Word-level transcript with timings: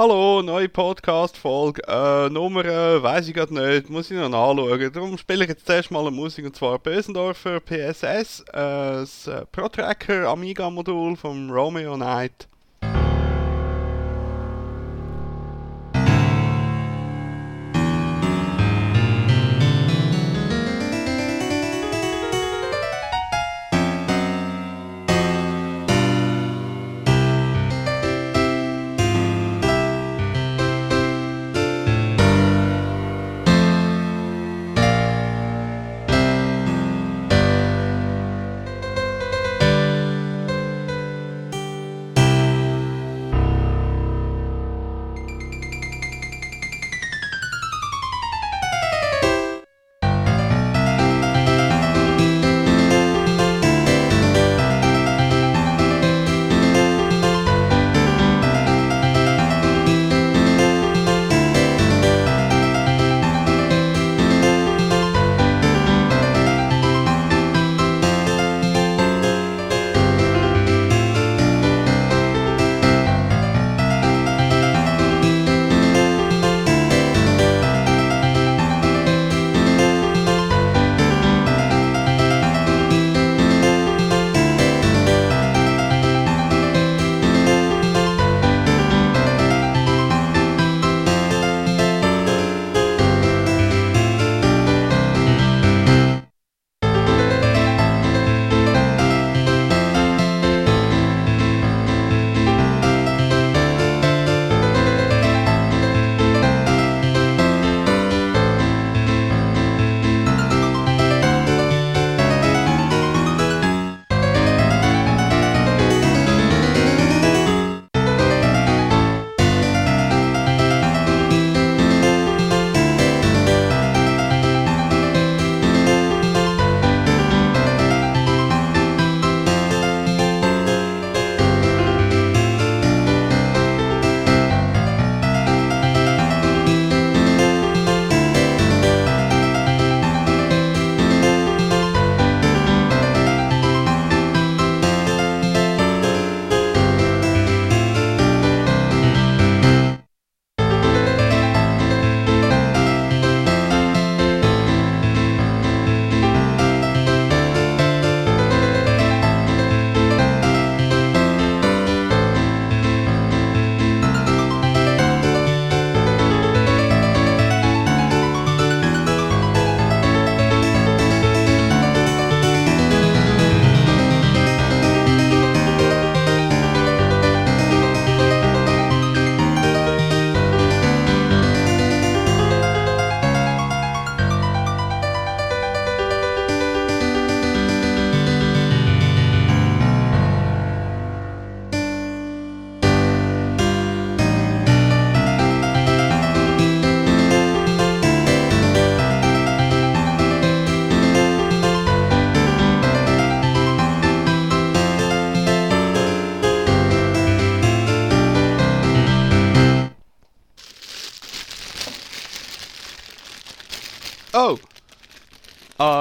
Hallo, 0.00 0.40
neue 0.40 0.70
Podcast-Folge. 0.70 1.82
Äh, 1.86 2.30
Nummer 2.30 2.64
äh, 2.64 3.02
weiß 3.02 3.28
ich 3.28 3.34
gerade 3.34 3.52
nicht, 3.52 3.90
muss 3.90 4.10
ich 4.10 4.16
noch 4.16 4.30
nachschauen. 4.30 4.90
Darum 4.94 5.18
spiele 5.18 5.44
ich 5.44 5.50
jetzt 5.50 5.66
zuerst 5.66 5.90
mal 5.90 6.00
eine 6.00 6.10
Musik 6.10 6.46
und 6.46 6.56
zwar 6.56 6.78
Bösendorfer 6.78 7.60
PSS, 7.60 8.40
äh, 8.48 8.52
das 8.54 9.30
Pro-Tracker 9.52 10.26
Amiga-Modul 10.26 11.16
vom 11.16 11.50
Romeo 11.50 11.96
Knight. 11.96 12.48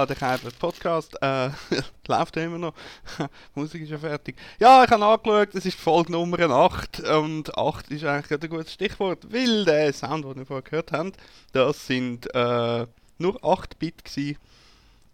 Der 0.09 0.15
Käfer 0.15 0.49
Podcast 0.57 1.15
äh, 1.21 1.51
läuft 2.07 2.35
ja 2.35 2.43
immer 2.43 2.57
noch. 2.57 2.73
Musik 3.53 3.83
ist 3.83 3.91
ja 3.91 3.99
fertig. 3.99 4.37
Ja, 4.59 4.83
ich 4.83 4.89
habe 4.89 5.05
angeschaut, 5.05 5.53
es 5.53 5.67
ist 5.67 5.79
Folge 5.79 6.11
Nummer 6.11 6.39
8 6.39 7.01
und 7.01 7.55
8 7.55 7.91
ist 7.91 8.05
eigentlich 8.05 8.41
ein 8.41 8.49
gutes 8.49 8.73
Stichwort, 8.73 9.31
weil 9.31 9.65
der 9.65 9.93
Sound, 9.93 10.25
den 10.25 10.37
wir 10.37 10.47
vorher 10.47 10.63
gehört 10.63 10.93
haben, 10.93 11.11
das 11.53 11.85
sind 11.85 12.25
äh, 12.33 12.87
nur 13.19 13.45
8 13.45 13.77
Bit 13.77 14.03
gewesen, 14.03 14.37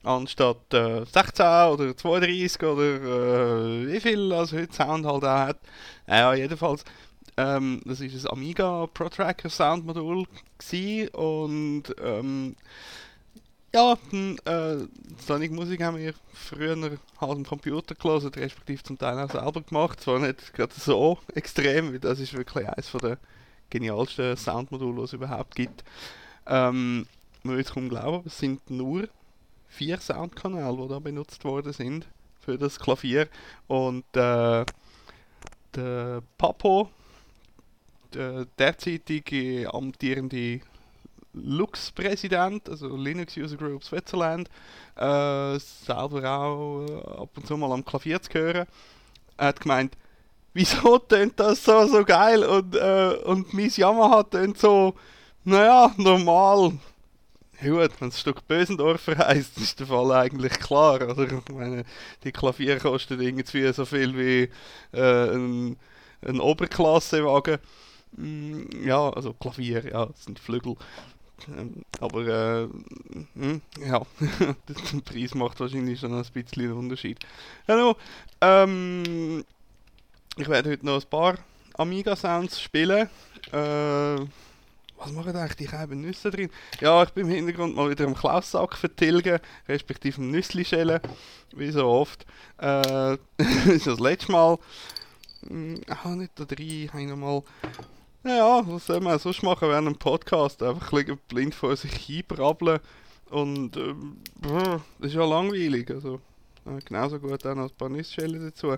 anstatt 0.03 0.73
äh, 0.73 1.03
16 1.03 1.45
oder 1.45 1.97
32 1.97 2.63
oder 2.63 2.81
äh, 2.81 3.87
wie 3.91 3.99
viel 3.99 4.31
also 4.31 4.55
heute 4.55 4.73
Sound 4.73 5.05
halt 5.05 5.25
auch 5.25 5.29
hat. 5.29 5.59
Ja, 6.07 6.33
jedenfalls 6.33 6.85
ähm, 7.35 7.81
das 7.83 7.99
ist 7.99 8.25
ein 8.25 8.31
Amiga 8.31 8.87
Pro 8.93 9.09
Tracker 9.09 9.49
Soundmodul 9.49 10.25
und 11.11 11.83
ähm, 12.01 12.55
ja, 13.75 13.97
hm, 14.09 14.37
äh, 14.45 14.87
Sonic 15.19 15.51
Musik 15.51 15.83
haben 15.83 15.97
wir 15.97 16.13
früher 16.33 16.77
halt 16.79 16.99
am 17.19 17.43
Computer 17.43 17.93
gelesen, 17.93 18.31
respektive 18.33 18.81
zum 18.81 18.97
Teil 18.97 19.19
auch 19.19 19.29
selber 19.29 19.61
gemacht. 19.61 19.99
Zwar 19.99 20.19
nicht 20.19 20.53
gerade 20.53 20.73
so 20.73 21.17
extrem, 21.33 21.91
weil 21.91 21.99
das 21.99 22.21
ist 22.21 22.33
wirklich 22.33 22.69
eines 22.69 22.89
der 22.93 23.17
genialsten 23.69 24.37
Soundmodule, 24.37 24.99
die 24.99 25.03
es 25.03 25.13
überhaupt 25.13 25.55
gibt. 25.55 25.83
Ähm, 26.47 27.05
man 27.43 27.55
würde 27.55 27.63
es 27.63 27.73
kaum 27.73 27.89
glauben, 27.89 28.23
es 28.25 28.37
sind 28.37 28.69
nur 28.69 29.09
vier 29.67 29.99
Soundkanäle, 29.99 30.77
die 30.83 30.87
da 30.87 30.99
benutzt 30.99 31.43
worden 31.43 31.73
sind 31.73 32.07
für 32.39 32.57
das 32.57 32.79
Klavier. 32.79 33.27
Und 33.67 34.05
äh, 34.15 34.63
der 35.75 36.23
Papo, 36.37 36.89
der 38.13 38.45
derzeitige 38.57 39.69
amtierende 39.73 40.61
Lux-Präsident, 41.35 42.69
also 42.69 42.95
Linux 42.95 43.35
User 43.37 43.57
Group 43.57 43.83
Switzerland, 43.83 44.49
äh, 44.95 45.59
selber 45.59 46.29
auch 46.29 46.85
äh, 46.85 47.21
ab 47.21 47.29
und 47.35 47.45
zu 47.45 47.57
mal 47.57 47.71
am 47.71 47.83
Klavier 47.83 48.21
zu 48.21 48.33
hören, 48.33 48.67
hat 49.37 49.59
gemeint, 49.59 49.97
wieso 50.53 50.97
tönt 50.97 51.39
das 51.39 51.63
so, 51.63 51.85
so 51.87 52.03
geil 52.05 52.43
und, 52.43 52.75
äh, 52.75 53.15
und 53.25 53.53
mein 53.53 53.69
Yamaha 53.69 54.23
tönt 54.23 54.57
so, 54.57 54.95
naja, 55.43 55.93
normal. 55.97 56.73
Ja 57.61 57.69
gut, 57.69 57.91
wenn 57.99 58.09
es 58.09 58.19
Stück 58.19 58.47
Bösendorfer 58.47 59.17
heisst, 59.17 59.57
ist 59.57 59.79
der 59.79 59.87
Fall 59.87 60.11
eigentlich 60.11 60.53
klar. 60.59 61.01
Also, 61.01 61.23
ich 61.23 61.31
meine, 61.49 61.85
die 62.23 62.31
Klavier 62.31 62.79
kosten 62.79 63.21
irgendwie 63.21 63.71
so 63.71 63.85
viel 63.85 64.17
wie 64.17 64.49
äh, 64.97 65.35
ein, 65.35 65.77
ein 66.21 66.39
Oberklassewagen. 66.39 67.59
Mm, 68.17 68.85
ja, 68.85 69.09
also 69.09 69.33
Klavier, 69.33 69.85
ja, 69.89 70.05
das 70.07 70.25
sind 70.25 70.39
Flügel. 70.39 70.75
Ähm, 71.47 71.83
aber 71.99 72.27
äh, 72.63 72.67
mh, 73.35 73.59
ja, 73.85 74.01
der 74.67 75.01
Preis 75.03 75.35
macht 75.35 75.59
wahrscheinlich 75.59 75.99
schon 75.99 76.13
ein 76.13 76.25
bisschen 76.33 76.63
einen 76.63 76.73
Unterschied. 76.73 77.19
Hallo, 77.67 77.95
ähm, 78.41 79.43
ich 80.37 80.47
werde 80.47 80.71
heute 80.71 80.85
noch 80.85 81.01
ein 81.01 81.09
paar 81.09 81.35
Amiga-Sounds 81.77 82.61
spielen. 82.61 83.09
Äh, 83.51 84.25
was 84.97 85.11
machen 85.11 85.35
eigentlich 85.35 85.57
die 85.57 85.67
gelben 85.67 86.01
Nüsse 86.01 86.31
drin? 86.31 86.49
Ja, 86.79 87.03
ich 87.03 87.09
bin 87.09 87.27
im 87.27 87.33
Hintergrund 87.33 87.75
mal 87.75 87.89
wieder 87.89 88.05
am 88.05 88.15
Klaussack 88.15 88.75
vertilgen, 88.75 89.39
respektive 89.67 90.21
am 90.21 90.31
Nüssli 90.31 90.63
schälen, 90.63 91.01
wie 91.55 91.69
so 91.71 91.85
oft. 91.85 92.25
Äh, 92.57 93.17
das 93.37 93.65
ist 93.67 93.87
das 93.87 93.99
letzte 93.99 94.31
Mal. 94.31 94.57
Ah, 95.89 96.09
nicht 96.15 96.31
da 96.35 96.45
drin, 96.45 96.89
habe 96.91 97.05
noch 97.05 97.43
mal 98.25 98.37
ja, 98.37 98.67
was 98.67 98.85
soll 98.87 98.99
man 99.01 99.19
sonst 99.19 99.43
machen 99.43 99.69
während 99.69 99.87
einem 99.87 99.97
Podcast? 99.97 100.61
Einfach 100.63 100.91
blind 101.27 101.53
vor 101.53 101.75
sich 101.75 101.93
hinbrabbeln. 101.93 102.79
Und 103.29 103.77
äh, 103.77 103.93
das 104.99 105.09
ist 105.09 105.15
ja 105.15 105.25
langweilig. 105.25 105.89
Also, 105.91 106.21
äh, 106.65 106.79
genauso 106.83 107.19
gut 107.19 107.45
auch 107.45 107.55
noch 107.55 107.69
ein 107.69 107.77
paar 107.77 107.89
Nüsschellen 107.89 108.43
dazu. 108.43 108.75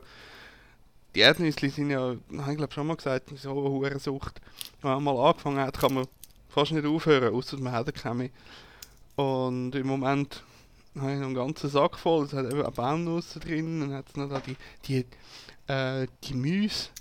Die 1.16 1.22
Erdnüsse 1.22 1.70
sind 1.70 1.90
ja, 1.90 2.14
ich 2.14 2.58
glaube 2.58 2.74
schon 2.74 2.88
mal 2.88 2.98
gesagt, 2.98 3.32
so 3.38 3.52
eine 3.52 3.70
hohe 3.70 4.00
Sucht. 4.00 4.42
Wenn 4.82 4.92
man 4.92 5.04
mal 5.04 5.30
angefangen 5.30 5.60
hat, 5.60 5.80
kann 5.80 5.94
man 5.94 6.08
fast 6.50 6.74
nicht 6.74 6.86
aufhören, 6.86 7.34
außer 7.34 7.58
man 7.58 7.74
hat 7.74 7.94
keine 7.96 8.30
Und 9.16 9.74
im 9.74 9.88
Moment 9.88 10.44
habe 11.00 11.14
ich 11.14 11.20
noch 11.20 11.26
einen 11.28 11.36
ganzen 11.36 11.70
Sack 11.70 11.98
voll. 11.98 12.26
Es 12.26 12.34
hat 12.34 12.52
eben 12.52 12.64
auch 12.64 12.72
Baumnuss 12.72 13.34
drin. 13.36 13.80
Dann 13.80 13.94
hat 13.94 14.10
es 14.10 14.16
noch 14.16 14.30
da 14.30 14.42
die, 14.42 14.58
die, 14.86 15.06
äh, 15.72 16.08
die 16.24 16.34
Müs, 16.34 16.92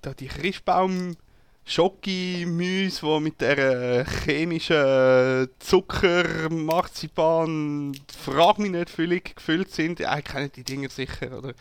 da 0.00 0.14
die 0.14 0.28
Christbaum 0.28 1.16
Schoki-Müs, 1.64 3.00
die 3.00 3.20
mit 3.20 3.40
der 3.40 4.04
chemischen 4.24 5.48
Zucker, 5.58 6.50
Marzipan, 6.50 7.96
frag 8.18 8.58
mich 8.58 8.70
nicht, 8.70 8.90
völlig 8.90 9.36
gefüllt 9.36 9.70
sind. 9.70 10.00
Ja, 10.00 10.18
ich 10.18 10.24
kenne 10.24 10.48
die 10.48 10.64
Dinger 10.64 10.88
sicher, 10.88 11.38
oder? 11.38 11.54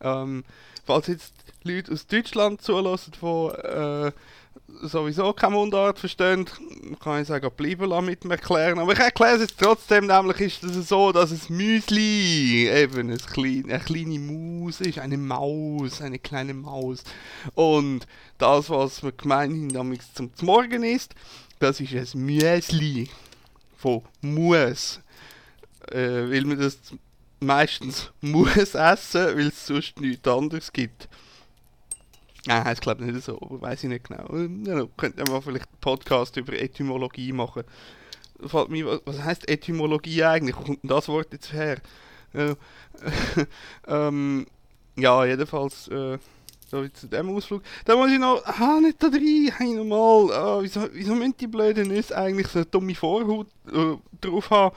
Ähm, 0.00 0.44
falls 0.84 1.08
jetzt 1.08 1.34
Leute 1.64 1.92
aus 1.92 2.06
Deutschland 2.06 2.62
zulassen, 2.62 3.12
die 3.20 3.26
äh, 3.26 4.12
sowieso 4.82 5.32
keine 5.32 5.54
Mundart 5.54 5.98
verstehen, 5.98 6.46
kann 7.02 7.22
ich 7.22 7.28
sagen, 7.28 7.50
bleiben 7.56 8.04
mit 8.04 8.24
mir 8.24 8.32
erklären. 8.32 8.78
Aber 8.78 8.92
ich 8.92 8.98
erkläre 8.98 9.36
es 9.36 9.42
jetzt 9.42 9.58
trotzdem, 9.58 10.06
nämlich 10.06 10.40
ist 10.40 10.64
es 10.64 10.88
so, 10.88 11.12
dass 11.12 11.30
es 11.30 11.48
Müsli 11.48 12.68
eben 12.68 13.10
ein 13.10 13.18
klein, 13.18 13.64
eine 13.68 13.80
kleine 13.80 14.18
Maus 14.18 14.80
ist, 14.80 14.98
eine 14.98 15.18
Maus, 15.18 16.00
eine 16.00 16.18
kleine 16.18 16.54
Maus. 16.54 17.02
Und 17.54 18.06
das, 18.38 18.70
was 18.70 19.02
man 19.02 19.16
gemeinhin 19.16 19.68
damals 19.70 20.12
zum 20.14 20.30
Morgen 20.42 20.82
isst, 20.84 21.14
das 21.58 21.80
ist 21.80 22.14
ein 22.14 22.24
Müsli 22.24 23.08
von 23.76 24.02
Mus. 24.20 25.00
Äh, 25.90 26.30
weil 26.30 26.44
man 26.44 26.58
das 26.58 26.78
meistens 27.40 28.10
muss 28.20 28.74
essen, 28.74 29.36
weil 29.36 29.48
es 29.48 29.66
sonst 29.66 30.00
nichts 30.00 30.28
anderes 30.28 30.72
gibt. 30.72 31.08
Nein, 32.48 32.64
heißt 32.64 32.80
glaube 32.80 33.04
nicht 33.04 33.22
so, 33.22 33.38
aber 33.42 33.60
weiß 33.60 33.84
ich 33.84 33.90
nicht 33.90 34.08
genau. 34.08 34.34
Ja, 34.64 34.86
könnte 34.96 35.22
man 35.30 35.42
vielleicht 35.42 35.68
einen 35.68 35.80
Podcast 35.82 36.34
über 36.38 36.54
Etymologie 36.54 37.30
machen. 37.32 37.64
Fällt 38.40 38.70
mir, 38.70 39.02
was 39.04 39.22
heißt 39.22 39.46
Etymologie 39.50 40.24
eigentlich? 40.24 40.56
Wo 40.56 40.62
kommt 40.62 40.82
denn 40.82 40.88
das 40.88 41.08
Wort 41.08 41.30
jetzt 41.32 41.52
her? 41.52 41.76
Äh, 42.32 42.54
ähm, 43.86 44.46
ja, 44.96 45.26
jedenfalls, 45.26 45.88
äh, 45.88 46.16
so 46.70 46.88
zu 46.88 47.08
dem 47.08 47.28
Ausflug. 47.28 47.62
Da 47.84 47.96
muss 47.96 48.10
ich 48.10 48.18
noch, 48.18 48.42
ah, 48.46 48.80
nicht 48.80 49.02
da 49.02 49.10
drin, 49.10 49.52
hey, 49.54 49.74
nochmal, 49.74 50.32
ah, 50.32 50.58
wieso, 50.62 50.88
wieso 50.94 51.14
müssen 51.14 51.36
die 51.38 51.48
blöden 51.48 51.88
Nüsse 51.88 52.16
eigentlich 52.16 52.46
so 52.46 52.60
eine 52.60 52.66
dumme 52.66 52.94
Vorhaut 52.94 53.48
äh, 53.70 53.96
drauf 54.22 54.48
haben? 54.48 54.74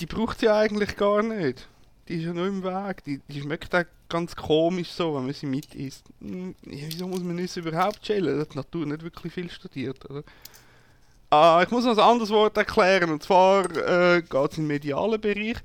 Die 0.00 0.06
braucht 0.06 0.40
sie 0.40 0.48
eigentlich 0.48 0.96
gar 0.96 1.22
nicht. 1.22 1.68
Die 2.08 2.16
ist 2.16 2.24
ja 2.24 2.32
nur 2.32 2.48
im 2.48 2.64
Weg. 2.64 3.04
Die, 3.04 3.20
die 3.28 3.42
schmeckt 3.42 3.72
auch 3.76 3.84
ganz 4.08 4.34
komisch 4.36 4.90
so, 4.90 5.14
wenn 5.14 5.26
man 5.26 5.34
sie 5.34 5.46
mit 5.46 5.74
isst. 5.74 6.04
Hm, 6.20 6.54
wieso 6.62 7.08
muss 7.08 7.22
man 7.22 7.36
Nüsse 7.36 7.60
überhaupt 7.60 8.02
chillen? 8.02 8.38
Das 8.38 8.48
hat 8.48 8.54
die 8.54 8.58
Natur 8.58 8.86
nicht 8.86 9.02
wirklich 9.02 9.32
viel 9.32 9.50
studiert, 9.50 10.08
oder? 10.08 10.22
Ah, 11.30 11.60
ich 11.62 11.70
muss 11.70 11.84
noch 11.84 11.98
ein 11.98 12.04
anderes 12.04 12.30
Wort 12.30 12.56
erklären. 12.56 13.10
Und 13.10 13.22
zwar 13.22 13.64
äh, 13.76 14.22
geht 14.22 14.52
es 14.52 14.58
im 14.58 14.66
medialen 14.66 15.20
Bereich. 15.20 15.56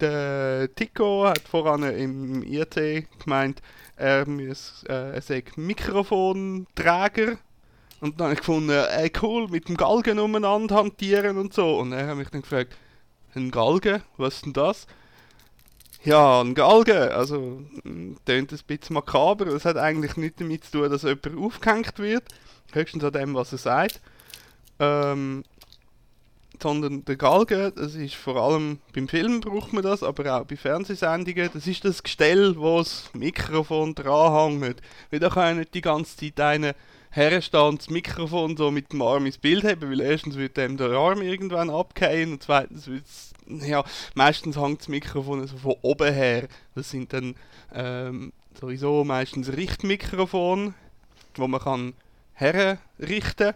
Der 0.00 0.74
Tico 0.74 1.26
hat 1.26 1.40
voran 1.40 1.82
im 1.82 2.42
IRT 2.42 3.06
gemeint, 3.22 3.62
er, 3.96 4.28
muss, 4.28 4.84
äh, 4.88 5.14
er 5.14 5.22
sei 5.22 5.44
Mikrofonträger. 5.56 7.38
Und 8.00 8.18
dann 8.18 8.26
habe 8.26 8.34
ich 8.34 8.40
gefunden, 8.40 8.70
ey 8.70 9.10
cool, 9.22 9.48
mit 9.48 9.68
dem 9.68 9.76
Galgen 9.76 10.18
umeinander 10.18 10.76
hantieren 10.76 11.38
und 11.38 11.54
so. 11.54 11.78
Und 11.78 11.92
er 11.92 12.08
hat 12.08 12.16
mich 12.16 12.28
dann 12.30 12.42
gefragt, 12.42 12.76
ein 13.34 13.50
Galgen, 13.50 14.02
was 14.16 14.36
ist 14.36 14.46
denn 14.46 14.52
das? 14.52 14.86
Ja, 16.04 16.42
ein 16.42 16.54
Galgen, 16.54 17.10
also 17.12 17.62
tönt 18.26 18.52
ein 18.52 18.60
bisschen 18.66 18.94
makaber. 18.94 19.46
Das 19.46 19.64
hat 19.64 19.78
eigentlich 19.78 20.16
nichts 20.16 20.38
damit 20.38 20.64
zu 20.64 20.72
tun, 20.72 20.90
dass 20.90 21.02
jemand 21.02 21.38
aufgehängt 21.38 21.98
wird. 21.98 22.24
Höchstens 22.72 23.04
an 23.04 23.12
dem, 23.12 23.34
was 23.34 23.52
er 23.52 23.58
sagt. 23.58 24.00
Ähm, 24.80 25.44
sondern 26.62 27.04
der 27.06 27.16
Galgen, 27.16 27.72
das 27.74 27.94
ist 27.94 28.14
vor 28.14 28.36
allem 28.36 28.78
beim 28.94 29.08
Film 29.08 29.40
braucht 29.40 29.72
man 29.72 29.82
das, 29.82 30.02
aber 30.02 30.40
auch 30.40 30.44
bei 30.44 30.56
Fernsehsendungen, 30.56 31.50
das 31.52 31.66
ist 31.66 31.84
das 31.84 32.02
Gestell, 32.02 32.56
wo 32.56 32.78
das 32.78 33.10
Mikrofon 33.14 33.94
dranhängt. 33.94 34.80
Weil 35.10 35.20
da 35.20 35.30
kann 35.30 35.48
ja 35.48 35.54
nicht 35.54 35.74
die 35.74 35.80
ganze 35.80 36.16
Zeit 36.16 36.38
einer 36.38 36.74
herstehen 37.10 37.76
das 37.78 37.90
Mikrofon 37.90 38.56
so 38.56 38.70
mit 38.70 38.92
dem 38.92 39.00
Arm 39.02 39.24
ins 39.24 39.38
Bild 39.38 39.64
haben, 39.64 39.88
weil 39.88 40.00
erstens 40.00 40.36
wird 40.36 40.56
dem 40.56 40.76
der 40.76 40.90
Arm 40.90 41.22
irgendwann 41.22 41.70
abgehen 41.70 42.32
und 42.32 42.42
zweitens 42.42 42.88
wird 42.88 43.04
ja, 43.46 43.84
meistens 44.14 44.56
hängt 44.56 44.80
das 44.80 44.88
Mikrofon 44.88 45.46
so 45.46 45.56
von 45.56 45.76
oben 45.82 46.12
her. 46.12 46.48
Das 46.74 46.90
sind 46.90 47.12
dann 47.12 47.34
ähm, 47.72 48.32
sowieso 48.58 49.04
meistens 49.04 49.52
Richtmikrofone, 49.52 50.74
wo 51.36 51.48
man 51.48 51.60
kann 51.60 51.94
herrichten. 52.32 53.54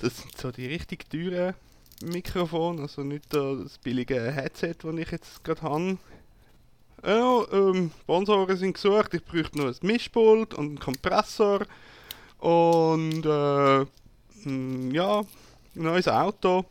Das 0.00 0.18
sind 0.18 0.36
so 0.36 0.50
die 0.50 0.66
richtig 0.66 1.08
teuren 1.08 1.54
Mikrofone, 2.02 2.82
also 2.82 3.02
nicht 3.02 3.32
das 3.32 3.78
billige 3.78 4.30
Headset, 4.30 4.74
das 4.82 4.94
ich 4.96 5.10
jetzt 5.10 5.44
gerade 5.44 5.62
habe. 5.62 5.98
Ja, 7.04 7.44
ähm, 7.52 7.90
Sponsoren 8.02 8.56
sind 8.56 8.74
gesucht, 8.74 9.14
ich 9.14 9.24
bräuchte 9.24 9.58
noch 9.58 9.66
ein 9.66 9.76
Mischpult 9.82 10.54
und 10.54 10.66
einen 10.66 10.78
Kompressor 10.78 11.60
und 12.38 13.24
äh, 13.24 13.86
hm, 14.42 14.90
ja, 14.92 15.20
ein 15.20 15.26
neues 15.74 16.08
Auto. 16.08 16.64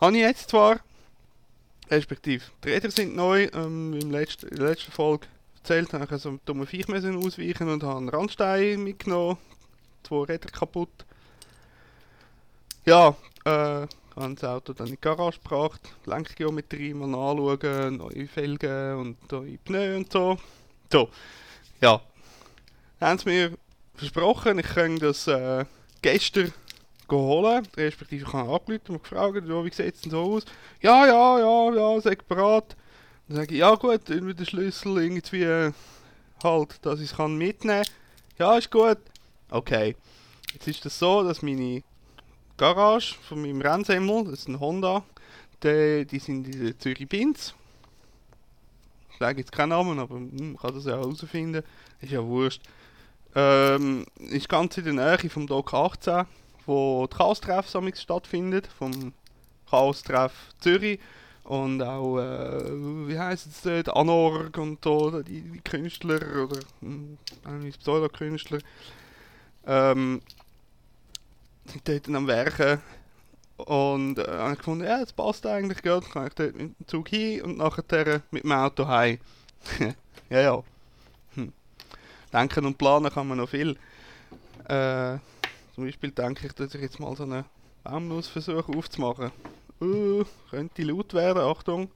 Habe 0.00 0.16
ich 0.16 0.22
jetzt 0.22 0.50
zwar, 0.50 0.80
respektive 1.90 2.44
die 2.62 2.68
Räder 2.68 2.90
sind 2.90 3.16
neu, 3.16 3.48
ähm, 3.54 3.94
im 3.94 4.10
letzten, 4.10 4.48
in 4.48 4.56
der 4.56 4.68
letzten 4.68 4.92
Folge 4.92 5.26
erzählt, 5.56 5.92
habe 5.92 6.14
ich 6.14 6.20
so 6.20 6.28
einen 6.30 6.40
dummen 6.44 6.66
Viech 6.66 6.88
ausweichen 6.88 7.70
und 7.70 7.82
habe 7.82 7.98
einen 7.98 8.08
Randstein 8.08 8.82
mitgenommen, 8.82 9.38
zwei 10.02 10.24
Räder 10.24 10.50
kaputt. 10.50 10.90
Ja, 12.84 13.16
äh, 13.44 13.86
habe 14.16 14.34
das 14.34 14.44
Auto 14.44 14.72
dann 14.72 14.88
in 14.88 14.94
die 14.94 15.00
Garage 15.00 15.38
gebracht, 15.38 15.80
Lenkgeometrie 16.04 16.94
mal 16.94 17.14
anschauen, 17.14 17.96
neue 17.96 18.28
Felgen 18.28 18.96
und 18.96 19.32
neue 19.32 19.58
Pneu 19.58 19.96
und 19.96 20.12
so. 20.12 20.38
So, 20.92 21.08
ja, 21.80 22.00
haben 23.00 23.18
sie 23.18 23.28
mir 23.28 23.52
versprochen, 23.94 24.58
ich 24.58 24.66
kann 24.66 24.98
das 24.98 25.26
äh, 25.26 25.64
gestern 26.02 26.52
holen, 27.14 27.66
respektive 27.76 28.24
ich 28.24 28.32
habe 28.32 28.52
angerufen 28.52 28.96
und 28.96 29.02
gefragt, 29.02 29.34
wie 29.46 29.72
sieht 29.72 29.94
es 29.94 30.00
denn 30.00 30.10
so 30.10 30.20
aus? 30.20 30.44
Ja, 30.80 31.06
ja, 31.06 31.38
ja, 31.38 31.74
ja, 31.74 32.00
sag 32.00 32.26
bereit. 32.26 32.76
Dann 33.28 33.36
sage 33.36 33.54
ich, 33.54 33.60
ja 33.60 33.74
gut, 33.74 34.08
irgendwie 34.08 34.34
den 34.34 34.46
Schlüssel 34.46 34.98
irgendwie 35.02 35.42
äh, 35.42 35.72
halt, 36.42 36.84
dass 36.84 37.00
ich 37.00 37.12
es 37.12 37.18
mitnehmen 37.18 37.84
kann. 37.84 37.92
Ja, 38.38 38.56
ist 38.56 38.70
gut. 38.70 38.98
Okay. 39.50 39.96
Jetzt 40.52 40.68
ist 40.68 40.84
das 40.84 40.98
so, 40.98 41.22
dass 41.22 41.42
meine 41.42 41.82
Garage 42.56 43.14
von 43.28 43.42
meinem 43.42 43.60
Rennsemmel, 43.60 44.24
das 44.24 44.40
ist 44.40 44.48
ein 44.48 44.60
Honda, 44.60 45.04
die, 45.62 46.06
die 46.06 46.18
sind 46.18 46.54
in 46.54 46.78
Zürich 46.78 47.08
Binz. 47.08 47.54
Ich 49.10 49.18
sage 49.18 49.40
jetzt 49.40 49.52
keinen 49.52 49.70
Namen, 49.70 49.98
aber 49.98 50.16
hm, 50.16 50.52
man 50.52 50.56
kann 50.56 50.74
das 50.74 50.84
ja 50.84 50.92
herausfinden. 50.92 51.62
Ist 52.00 52.12
ja 52.12 52.22
wurscht. 52.22 52.62
Ähm, 53.34 54.06
ist 54.18 54.48
ganz 54.48 54.76
in 54.78 54.84
der 54.84 55.18
Nähe 55.18 55.30
vom 55.30 55.46
Dock 55.46 55.74
18, 55.74 56.24
wo 56.66 57.06
die 57.06 57.16
Chaos-Treff 57.16 57.68
stattfindet, 57.94 58.66
vom 58.66 59.12
Chaos-Treff 59.70 60.32
Zürich. 60.60 61.00
Und 61.44 61.80
auch, 61.80 62.18
äh, 62.18 63.08
wie 63.08 63.18
heisst 63.18 63.46
es 63.46 63.62
dort, 63.62 63.96
Anorg 63.96 64.58
und 64.58 64.82
so, 64.82 65.22
die, 65.22 65.42
die 65.42 65.60
Künstler 65.60 66.44
oder 66.44 66.58
äh, 66.82 67.70
Pseudo-Künstler, 67.78 68.58
ähm, 69.64 70.20
sind 71.66 71.88
dort 71.88 72.08
am 72.08 72.26
Werken. 72.26 72.82
Und 73.58 74.18
äh, 74.18 74.26
habe 74.26 74.52
ich 74.52 74.58
gefunden, 74.58 74.84
ja, 74.84 74.98
das 74.98 75.12
passt 75.12 75.46
eigentlich 75.46 75.82
gut, 75.82 76.04
dann 76.04 76.10
kann 76.10 76.26
ich 76.26 76.34
dort 76.34 76.56
mit 76.56 76.78
dem 76.80 76.86
Zug 76.88 77.08
hin 77.08 77.42
und 77.42 77.58
nachher 77.58 78.22
mit 78.32 78.42
dem 78.42 78.52
Auto 78.52 78.88
heim. 78.88 79.18
ja, 80.28 80.40
ja 80.40 80.62
denken 82.36 82.66
und 82.66 82.78
planen 82.78 83.12
kann 83.12 83.28
man 83.28 83.38
noch 83.38 83.48
viel. 83.48 83.76
Äh, 84.68 85.18
zum 85.76 85.84
Beispiel 85.84 86.10
denke 86.10 86.46
ich, 86.46 86.54
dass 86.54 86.74
ich 86.74 86.80
jetzt 86.80 86.98
mal 86.98 87.14
so 87.14 87.24
einen 87.24 87.44
Baumnuss 87.84 88.28
versuche 88.28 88.72
aufzumachen. 88.72 89.30
Uh, 89.78 90.24
könnte 90.48 90.82
laut 90.82 91.12
werden, 91.12 91.42
Achtung. 91.42 91.90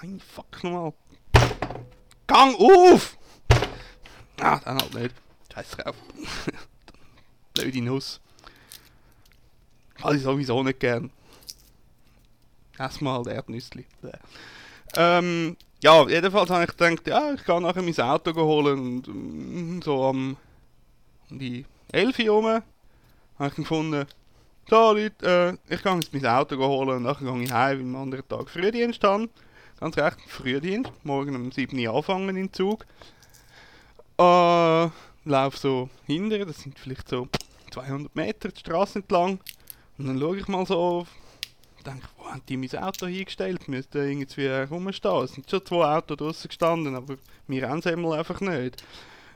Nein, 0.00 0.20
fuck 0.20 0.62
nochmal. 0.62 0.92
Gang 2.28 2.54
auf! 2.54 3.18
Ah, 4.38 4.60
dann 4.60 4.78
halt 4.78 4.94
nicht. 4.94 5.14
Scheiß 5.52 5.70
drauf. 5.70 5.96
Blöde 7.54 7.82
Nuss. 7.82 8.20
Habe 10.00 10.16
ich 10.16 10.22
sowieso 10.22 10.62
nicht 10.62 10.78
gern. 10.78 11.10
Erstmal 12.78 13.26
Erdnüssli. 13.26 13.84
Ähm, 14.94 15.56
ja, 15.82 16.08
jedenfalls 16.08 16.50
habe 16.50 16.62
ich 16.62 16.76
gedacht, 16.76 17.08
ja, 17.08 17.34
ich 17.34 17.42
kann 17.42 17.64
nachher 17.64 17.82
mein 17.82 17.98
Auto 17.98 18.32
holen 18.36 18.78
und 18.78 19.08
mm, 19.08 19.82
so 19.82 20.04
am 20.04 20.36
um 21.30 21.38
die 21.40 21.66
11 21.90 22.18
Uhr 22.20 22.30
rum 22.30 22.62
habe 23.42 23.50
ich 23.50 23.56
gefunden, 23.56 24.06
so 24.68 24.92
Leute, 24.92 25.58
äh, 25.68 25.74
ich 25.74 25.82
gehe 25.82 25.94
jetzt 25.94 26.12
mein 26.14 26.26
Auto 26.26 26.56
holen 26.56 26.96
und 26.96 27.02
nachher 27.02 27.32
gehe 27.32 27.42
ich 27.42 27.52
heim, 27.52 27.78
weil 27.78 27.86
am 27.86 27.96
anderen 27.96 28.28
Tag 28.28 28.48
Frühdienst 28.48 29.02
habe. 29.02 29.28
Ganz 29.80 29.96
recht, 29.98 30.18
Frühdienst, 30.28 30.92
morgen 31.02 31.34
um 31.34 31.50
7 31.50 31.76
Uhr 31.78 31.94
anfangen 31.94 32.36
den 32.36 32.52
Zug. 32.52 32.86
Äh, 34.18 34.88
laufe 35.24 35.58
so 35.58 35.90
hinter, 36.06 36.44
das 36.46 36.60
sind 36.60 36.78
vielleicht 36.78 37.08
so 37.08 37.26
200 37.72 38.14
Meter 38.14 38.48
die 38.50 38.60
Straße 38.60 39.00
entlang. 39.00 39.40
Und 39.98 40.06
dann 40.06 40.20
schaue 40.20 40.38
ich 40.38 40.46
mal 40.46 40.64
so 40.64 41.06
denke, 41.84 42.06
wo 42.16 42.26
haben 42.26 42.42
die 42.48 42.56
mein 42.56 42.74
Auto 42.76 43.06
hingestellt? 43.06 43.66
Müsste 43.66 43.98
irgendwie 43.98 44.46
rumstehen. 44.46 45.24
Es 45.24 45.32
sind 45.32 45.50
schon 45.50 45.66
zwei 45.66 45.96
Autos 45.96 46.16
draußen 46.16 46.48
gestanden, 46.48 46.94
aber 46.94 47.16
wir 47.48 47.68
haben 47.68 47.80
es 47.80 47.86
einfach 47.86 48.40
nicht. 48.40 48.84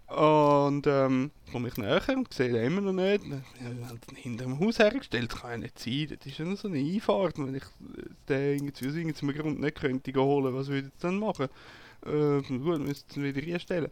Und 0.09 0.87
ähm, 0.87 1.33
komme 1.51 1.69
ich 1.69 1.77
näher 1.77 2.01
und 2.09 2.33
sehe 2.33 2.53
den 2.53 2.65
immer 2.65 2.81
noch 2.81 2.93
nicht. 2.93 3.29
Wir 3.29 3.43
haben 3.89 4.01
ihn 4.11 4.17
hinter 4.17 4.45
dem 4.45 4.61
Haus 4.61 4.79
hergestellt. 4.79 5.33
Das 5.33 5.41
kann 5.41 5.51
ja 5.51 5.59
nicht 5.59 5.79
sein. 5.79 6.17
Das 6.17 6.27
ist 6.27 6.39
ja 6.39 6.45
nur 6.45 6.57
so 6.57 6.69
eine 6.69 6.79
Einfahrt. 6.79 7.39
Wenn 7.39 7.55
ich 7.55 7.65
den 8.29 8.57
irgendwie 8.57 8.89
aus 8.89 8.95
irgendeinem 8.95 9.35
Grund 9.37 9.61
nicht 9.61 9.81
könnte 9.81 10.13
holen, 10.15 10.55
was 10.55 10.69
würde 10.69 10.89
ich 10.89 11.01
dann 11.01 11.19
machen? 11.19 11.49
Äh, 12.07 12.41
gut, 12.43 12.81
müsste 12.81 13.21
ich 13.21 13.35
wieder 13.35 13.55
einstellen. 13.55 13.91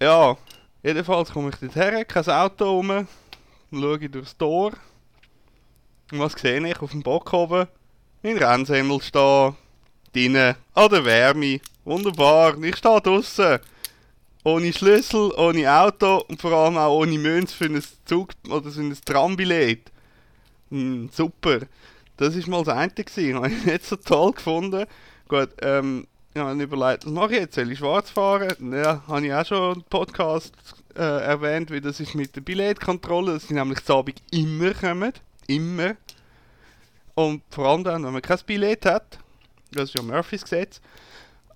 Ja, 0.00 0.36
jedenfalls 0.82 1.30
komme 1.30 1.50
ich 1.50 1.56
dort 1.56 1.76
her, 1.76 2.04
kein 2.04 2.26
Auto 2.26 2.64
rum, 2.64 3.06
schaue 3.70 4.10
durchs 4.10 4.36
Tor 4.36 4.72
und 6.12 6.18
was 6.18 6.34
sehe 6.34 6.68
ich 6.68 6.82
auf 6.82 6.90
dem 6.90 7.02
Bock 7.02 7.32
oben? 7.32 7.66
Mein 8.22 8.36
Rennsemmel 8.36 9.00
stehen. 9.00 9.54
Drinnen. 10.12 10.56
An 10.74 10.90
der 10.90 11.06
Wärme. 11.06 11.58
Wunderbar. 11.84 12.62
Ich 12.62 12.76
stehe 12.76 13.00
draußen. 13.00 13.58
Ohne 14.44 14.72
Schlüssel, 14.72 15.32
ohne 15.36 15.70
Auto 15.70 16.24
und 16.28 16.40
vor 16.40 16.52
allem 16.52 16.76
auch 16.76 16.98
ohne 16.98 17.18
Münz 17.18 17.52
für 17.52 17.66
ein 17.66 17.82
Zug- 18.04 18.34
oder 18.48 18.70
für 18.70 18.80
ein 18.80 18.96
Trambillett. 19.04 19.92
Hm, 20.70 21.10
super. 21.12 21.60
Das 22.16 22.36
war 22.36 22.48
mal 22.48 22.64
das 22.64 22.74
eine. 22.74 22.90
Gewesen. 22.90 23.34
Habe 23.36 23.48
ich 23.48 23.64
nicht 23.64 23.86
so 23.86 23.96
toll 23.96 24.32
gefunden. 24.32 24.86
Gut, 25.28 25.50
ähm, 25.62 26.06
ich 26.34 26.40
habe 26.40 26.62
überlegt, 26.62 27.04
was 27.04 27.12
mache 27.12 27.34
ich 27.34 27.40
jetzt? 27.40 27.54
Soll 27.54 27.70
ich 27.70 27.78
schwarz 27.78 28.10
fahren? 28.10 28.72
Ja, 28.72 29.02
habe 29.06 29.26
ich 29.26 29.34
auch 29.34 29.44
schon 29.44 29.74
im 29.76 29.82
Podcast 29.82 30.54
äh, 30.96 31.02
erwähnt, 31.02 31.70
wie 31.70 31.80
das 31.80 32.00
ist 32.00 32.14
mit 32.14 32.34
der 32.34 32.40
Billetkontrolle, 32.40 33.34
dass 33.34 33.48
sie 33.48 33.54
nämlich 33.54 33.84
zu 33.84 33.94
Abend 33.94 34.22
immer 34.30 34.72
kommen. 34.72 35.12
Immer. 35.46 35.96
Und 37.14 37.42
vor 37.50 37.66
allem 37.66 37.84
dann, 37.84 38.04
wenn 38.04 38.12
man 38.14 38.22
kein 38.22 38.38
Billett 38.46 38.86
hat, 38.86 39.18
das 39.72 39.90
ist 39.90 39.94
ja 39.94 40.02
Murphys 40.02 40.42
Gesetz, 40.42 40.80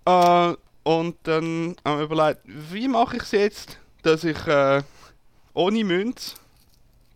äh, 0.05 0.55
und 0.87 1.17
dann 1.25 1.75
haben 1.85 1.99
wir 1.99 2.05
überlegt, 2.05 2.43
wie 2.45 2.87
mache 2.87 3.17
ich 3.17 3.25
es 3.25 3.33
jetzt, 3.33 3.79
dass 4.03 4.23
ich 4.23 4.47
äh, 4.47 4.85
ohne 5.53 5.83
Münze 5.83 6.37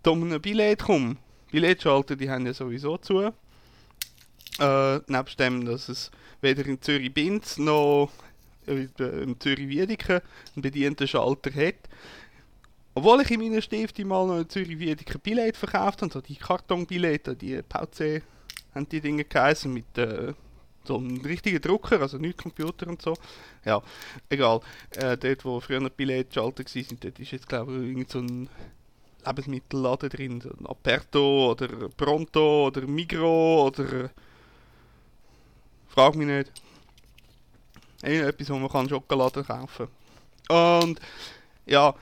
zu 0.02 0.10
einem 0.10 0.42
Billett 0.42 0.82
komme. 0.82 1.18
Billetschalter, 1.52 2.16
die 2.16 2.28
haben 2.28 2.46
ja 2.46 2.52
sowieso 2.52 2.96
zu. 2.96 3.32
Äh, 4.58 5.00
nebst 5.06 5.38
dem, 5.38 5.64
dass 5.64 5.88
es 5.88 6.10
weder 6.40 6.66
in 6.66 6.82
Zürich-Binz 6.82 7.58
noch 7.58 8.10
in 8.66 9.36
Zürich-Wiedeke 9.38 10.20
einen 10.56 10.62
bedienten 10.62 11.06
Schalter 11.06 11.54
hat. 11.54 11.88
Obwohl 12.94 13.20
ich 13.20 13.30
in 13.30 13.38
meiner 13.38 13.62
Stifte 13.62 14.04
mal 14.04 14.26
noch 14.26 14.40
in 14.40 14.48
Zürich 14.48 14.80
Wiedeke 14.80 15.16
Billett 15.20 15.56
verkauft 15.56 16.02
habe, 16.02 16.12
so 16.12 16.20
die 16.20 16.34
Kartonbillette, 16.34 17.36
die 17.36 17.62
VC 17.62 18.24
haben 18.74 18.88
die 18.88 19.00
Dinge 19.00 19.22
geheißen 19.22 19.72
mit 19.72 19.96
äh, 19.96 20.32
so 20.90 20.96
einem 20.98 21.20
richtigen 21.20 21.60
Drucker, 21.60 22.00
also 22.00 22.18
nicht 22.18 22.38
Computer 22.38 22.88
und 22.88 23.00
so. 23.00 23.14
Ja, 23.64 23.80
egal. 24.28 24.60
Äh, 24.96 25.16
dort, 25.16 25.44
wo 25.44 25.60
früher 25.60 25.88
Billetschalter 25.88 26.64
waren, 26.64 26.98
dort 27.00 27.20
ist 27.20 27.30
jetzt 27.30 27.48
glaube 27.48 27.76
ich 27.76 27.90
irgend 27.90 28.10
so 28.10 28.18
ein 28.18 28.48
Lebensmittelladen 29.24 30.08
drin, 30.08 30.40
so 30.40 30.50
ein 30.50 30.66
Aperto 30.66 31.52
oder 31.52 31.68
Pronto 31.96 32.66
oder 32.66 32.82
Migro 32.82 33.66
oder 33.66 34.10
frag 35.88 36.16
mich 36.16 36.26
nicht. 36.26 36.52
Irgendetwas, 38.02 38.50
wo 38.50 38.58
man 38.58 38.70
kann 38.70 38.88
Schokolade 38.88 39.44
kaufen 39.44 39.88
kann. 40.48 40.82
Und 40.82 41.00
ja, 41.66 41.94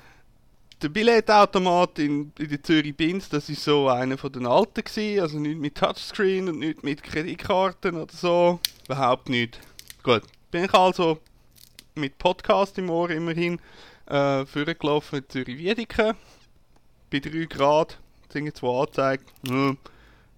der 0.83 0.89
Billetautomat 0.89 1.99
in, 1.99 2.33
in 2.39 2.49
der 2.49 2.63
Zürich 2.63 2.97
Binz, 2.97 3.29
das 3.29 3.49
ist 3.49 3.65
so 3.65 3.89
einer 3.89 4.17
von 4.17 4.33
den 4.33 4.47
alten 4.47 4.85
gewesen, 4.85 5.21
also 5.21 5.39
nicht 5.39 5.59
mit 5.59 5.75
Touchscreen 5.75 6.49
und 6.49 6.61
nicht 6.61 6.85
mit 6.85 7.03
Kreditkarten 7.03 7.97
oder 7.97 8.13
so, 8.13 8.61
überhaupt 8.85 9.29
nicht. 9.29 9.59
Gut, 10.03 10.23
bin 10.51 10.65
ich 10.65 10.75
also 10.75 11.19
mit 11.95 12.19
Podcast 12.19 12.79
im 12.79 12.91
Ohr 12.91 13.11
immerhin 13.11 13.61
äh, 14.07 14.47
vorgelaufen 14.47 15.19
in 15.19 15.29
Zürich 15.29 15.59
Wiedeke, 15.59 16.15
bei 17.11 17.19
3 17.19 17.47
Grad, 17.47 17.99
sind 18.29 18.57
zwei 18.57 18.81
angezeigt, 18.81 19.33
hm, 19.49 19.79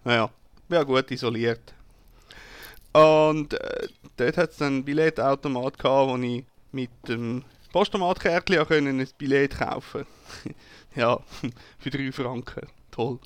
naja, 0.04 0.30
wäre 0.68 0.86
gut 0.86 1.10
isoliert. 1.10 1.74
Und 2.92 3.54
äh, 3.54 3.88
dort 4.16 4.36
hat 4.38 4.50
es 4.50 4.56
dann 4.56 4.74
einen 4.74 4.84
Billetautomat 4.84 5.78
gehabt, 5.78 6.10
wo 6.10 6.16
ich 6.16 6.44
mit 6.72 6.90
dem 7.08 7.44
Postomatkärtchen 7.72 8.66
können 8.66 9.00
ein 9.00 9.08
Billett 9.18 9.58
kaufen 9.58 10.06
Ja, 10.96 11.20
für 11.78 11.90
3 11.90 12.12
Franken. 12.12 12.66
Toll. 12.90 13.18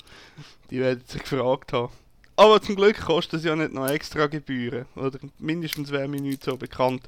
Die 0.69 0.79
werden 0.79 1.03
sich 1.07 1.23
gefragt 1.23 1.73
haben. 1.73 1.91
Aber 2.35 2.61
zum 2.61 2.75
Glück 2.75 2.99
kostet 2.99 3.39
es 3.39 3.45
ja 3.45 3.55
nicht 3.55 3.73
noch 3.73 3.87
extra 3.87 4.27
Gebühren. 4.27 4.85
Oder 4.95 5.19
mindestens 5.39 5.91
wäre 5.91 6.07
mir 6.07 6.21
nicht 6.21 6.43
so 6.43 6.57
bekannt. 6.57 7.07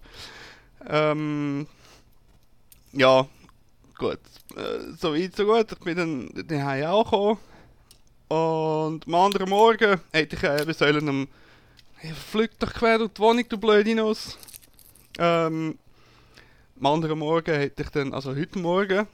Ähm, 0.87 1.67
ja, 2.93 3.27
gut. 3.97 4.19
Äh, 4.55 4.93
so 4.97 5.13
weit, 5.13 5.35
so 5.35 5.45
gut. 5.45 5.71
Ich 5.71 5.79
bin 5.79 5.97
dann 5.97 6.47
daheim 6.47 6.85
auch 6.85 7.03
gekommen. 7.03 7.39
Und 8.29 9.07
am 9.07 9.15
anderen 9.15 9.49
Morgen 9.49 10.01
hätte 10.11 10.35
ich 10.35 10.43
eben 10.43 10.73
sollen 10.73 11.09
am... 11.09 11.27
Hey, 11.97 12.13
fliegt 12.13 12.61
doch 12.61 12.73
quer 12.73 12.99
durch 12.99 13.11
die 13.11 13.21
Wohnung, 13.21 13.45
du 13.47 13.57
blöde 13.57 13.95
Nuss. 13.95 14.37
Ähm, 15.17 15.77
am 16.79 16.85
anderen 16.85 17.19
Morgen 17.19 17.55
hätte 17.55 17.83
ich 17.83 17.89
dann, 17.89 18.13
also 18.13 18.35
heute 18.35 18.59
Morgen, 18.59 19.07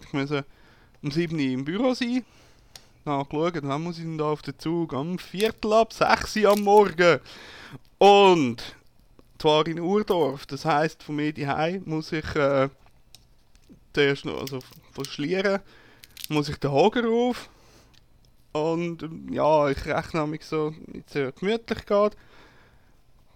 ich 0.00 0.12
musste 0.12 0.44
um 1.02 1.10
7 1.10 1.34
Uhr 1.34 1.40
im 1.40 1.64
Büro 1.64 1.94
sein. 1.94 2.24
Dann 3.04 3.24
geschaut, 3.28 3.62
wann 3.62 3.82
muss 3.82 3.98
ich 3.98 4.04
denn 4.04 4.18
da 4.18 4.24
auf 4.24 4.42
den 4.42 4.58
Zug? 4.58 4.92
Am 4.92 5.18
Viertel 5.18 5.72
ab 5.72 5.92
6 5.92 6.36
Uhr 6.36 6.50
am 6.50 6.60
Morgen. 6.60 7.20
Und 7.98 8.76
zwar 9.38 9.66
in 9.66 9.80
Urdorf. 9.80 10.46
Das 10.46 10.64
heisst, 10.64 11.02
von 11.02 11.16
mir 11.16 11.32
daheim 11.32 11.82
muss 11.86 12.12
ich 12.12 12.34
äh, 12.34 12.68
zuerst 13.92 14.24
noch, 14.24 14.40
also 14.40 14.60
von 14.92 15.60
muss 16.28 16.48
ich 16.48 16.56
den 16.56 16.72
Hager 16.72 17.04
rauf. 17.04 17.48
Und 18.52 19.04
ähm, 19.04 19.32
ja, 19.32 19.68
ich 19.68 19.84
rechne 19.86 20.26
mich 20.26 20.44
so, 20.44 20.74
wenn 20.86 21.04
es 21.06 21.34
gemütlich 21.36 21.86
geht, 21.86 22.16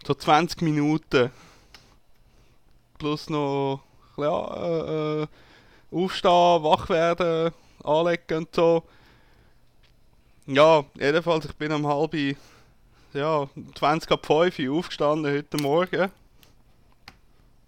so 0.04 0.14
20 0.14 0.62
Minuten 0.62 1.30
plus 3.02 3.28
noch 3.28 3.80
ja, 4.16 4.54
äh, 4.54 5.22
äh, 5.22 5.26
aufstehen, 5.90 6.62
wach 6.62 6.88
werden, 6.88 7.52
anlegen 7.82 8.38
und 8.38 8.54
so. 8.54 8.84
Ja, 10.46 10.84
jedenfalls, 10.94 11.46
ich 11.46 11.54
bin 11.56 11.72
um 11.72 11.84
halb 11.88 12.14
ja, 13.12 13.48
20 13.74 14.08
ab 14.08 14.24
5 14.24 14.56
Uhr 14.60 14.78
aufgestanden 14.78 15.34
heute 15.34 15.56
Morgen. 15.56 16.12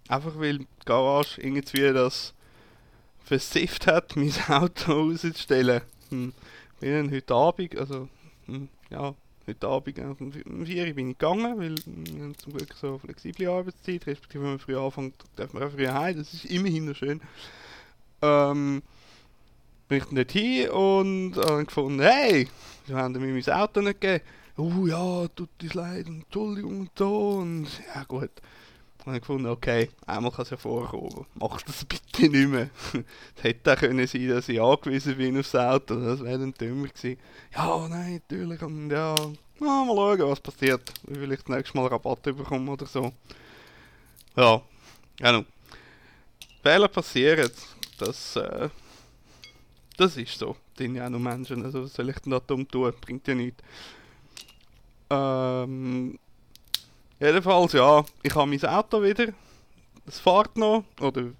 Einfach 0.07 0.39
weil 0.39 0.59
die 0.59 0.67
Garage 0.85 1.41
irgendwie 1.41 1.93
das 1.93 2.33
versifft 3.25 3.85
hat, 3.87 4.15
mein 4.15 4.31
Auto 4.47 4.93
rauszustellen. 4.93 5.81
Hm. 6.11 6.33
Bin 6.79 6.91
dann 6.93 7.11
heute 7.11 7.35
Abend, 7.35 7.77
also 7.77 8.07
hm, 8.45 8.69
ja, 8.89 9.13
heute 9.47 9.67
Abend 9.67 10.21
um 10.21 10.31
4 10.65 10.87
Uhr 10.87 10.93
bin 10.93 11.11
ich 11.11 11.17
gegangen, 11.17 11.57
weil 11.59 11.75
wir 11.85 12.23
haben 12.23 12.37
zum 12.37 12.53
Glück 12.53 12.73
so 12.73 12.97
flexible 12.97 13.47
Arbeitszeit, 13.47 14.07
respektive 14.07 14.43
wenn 14.43 14.51
man 14.51 14.59
früh 14.59 14.77
anfängt, 14.77 15.15
darf 15.35 15.53
man 15.53 15.63
auch 15.63 15.71
früh 15.71 15.87
heim, 15.87 16.17
das 16.17 16.33
ist 16.33 16.45
immerhin 16.45 16.85
noch 16.85 16.95
schön. 16.95 17.21
Ähm, 18.21 18.81
bin 19.87 19.97
ich 19.99 20.11
nicht 20.11 20.31
hin 20.31 20.69
und 20.69 21.37
habe 21.37 21.65
gefunden, 21.65 22.01
hey, 22.01 22.47
wir 22.87 22.95
haben 22.95 23.13
mir 23.13 23.19
mein 23.33 23.55
Auto 23.55 23.81
nicht 23.81 24.01
gegeben. 24.01 24.23
Oh 24.57 24.87
ja, 24.87 25.27
tut 25.27 25.49
uns 25.61 25.73
leid, 25.73 26.07
Entschuldigung 26.07 26.81
und 26.81 26.91
so 26.97 27.29
und 27.31 27.67
ja 27.93 28.03
gut. 28.05 28.31
Und 29.05 29.13
ich 29.13 29.21
gefunden, 29.21 29.45
okay, 29.45 29.89
einmal 30.07 30.31
kann 30.31 30.43
es 30.43 30.49
ja 30.49 30.57
vorkommen, 30.57 31.27
mach 31.35 31.61
das 31.61 31.85
bitte 31.85 32.27
nicht 32.27 32.49
mehr. 32.49 32.69
es 33.37 33.43
hätte 33.43 33.73
auch 33.73 33.77
können 33.77 34.07
sein, 34.07 34.29
dass 34.29 34.49
ich 34.49 34.59
angewiesen 34.59 35.15
bin 35.15 35.39
aufs 35.39 35.53
Auto, 35.53 35.95
das 35.95 36.23
wäre 36.23 36.39
dann 36.39 36.53
dümmer 36.55 36.87
gewesen. 36.87 37.19
Ja, 37.53 37.87
nein, 37.87 38.21
natürlich, 38.27 38.61
und 38.63 38.89
ja, 38.89 39.15
mal 39.59 39.85
schauen, 39.85 40.19
was 40.21 40.39
passiert. 40.39 40.91
Will 41.03 41.29
das 41.29 41.47
nächste 41.47 41.77
Mal 41.77 41.87
Rabatt 41.87 42.23
bekommen 42.23 42.67
oder 42.67 42.87
so. 42.87 43.13
Ja, 44.35 44.61
genau. 45.17 45.45
Fehler 46.63 46.87
passieren, 46.87 47.51
das, 47.99 48.35
äh, 48.37 48.69
das 49.97 50.17
ist 50.17 50.39
so. 50.39 50.55
Das 50.73 50.79
sind 50.79 50.95
ja 50.95 51.05
auch 51.05 51.11
noch 51.11 51.19
Menschen, 51.19 51.63
also 51.63 51.83
was 51.83 51.93
soll 51.93 52.09
ich 52.09 52.19
denn 52.19 52.31
da 52.31 52.39
dumm 52.39 52.67
tun? 52.67 52.91
Bringt 52.99 53.27
ja 53.27 53.35
nichts. 53.35 53.61
Ähm, 55.11 56.17
jedenfalls, 57.19 57.73
ja, 57.73 58.03
ich 58.23 58.35
habe 58.35 58.49
mein 58.49 58.65
Auto 58.65 59.01
wieder. 59.01 59.27
Es 60.05 60.19
fährt 60.19 60.57
noch, 60.57 60.83
oder 60.99 61.31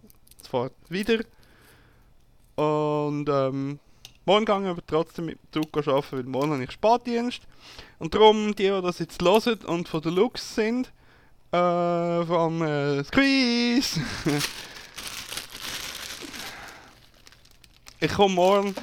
es 0.42 0.48
fährt 0.48 0.74
wieder. 0.90 1.24
Und 2.56 3.28
ähm, 3.30 3.80
morgen 4.26 4.46
gehe 4.46 4.62
ich 4.62 4.68
aber 4.68 4.86
trotzdem 4.88 5.26
mit 5.26 5.40
dem 5.54 5.64
Zug 5.64 5.88
arbeiten, 5.88 6.18
weil 6.18 6.24
morgen 6.24 6.54
habe 6.54 6.64
ich 6.64 6.72
Spätdienst. 6.72 7.42
Und 8.00 8.14
darum, 8.14 8.56
die, 8.56 8.64
die 8.64 8.82
das 8.82 9.00
jetzt 9.00 9.22
hören 9.22 9.60
und 9.66 9.88
von 9.88 10.02
der 10.02 10.12
Lux 10.12 10.56
sind, 10.56 10.92
äh, 11.52 12.26
vom 12.26 12.62
äh, 12.62 13.04
Squeeze, 13.04 14.02
ich 18.00 18.14
komme 18.14 18.36
morgen 18.36 18.76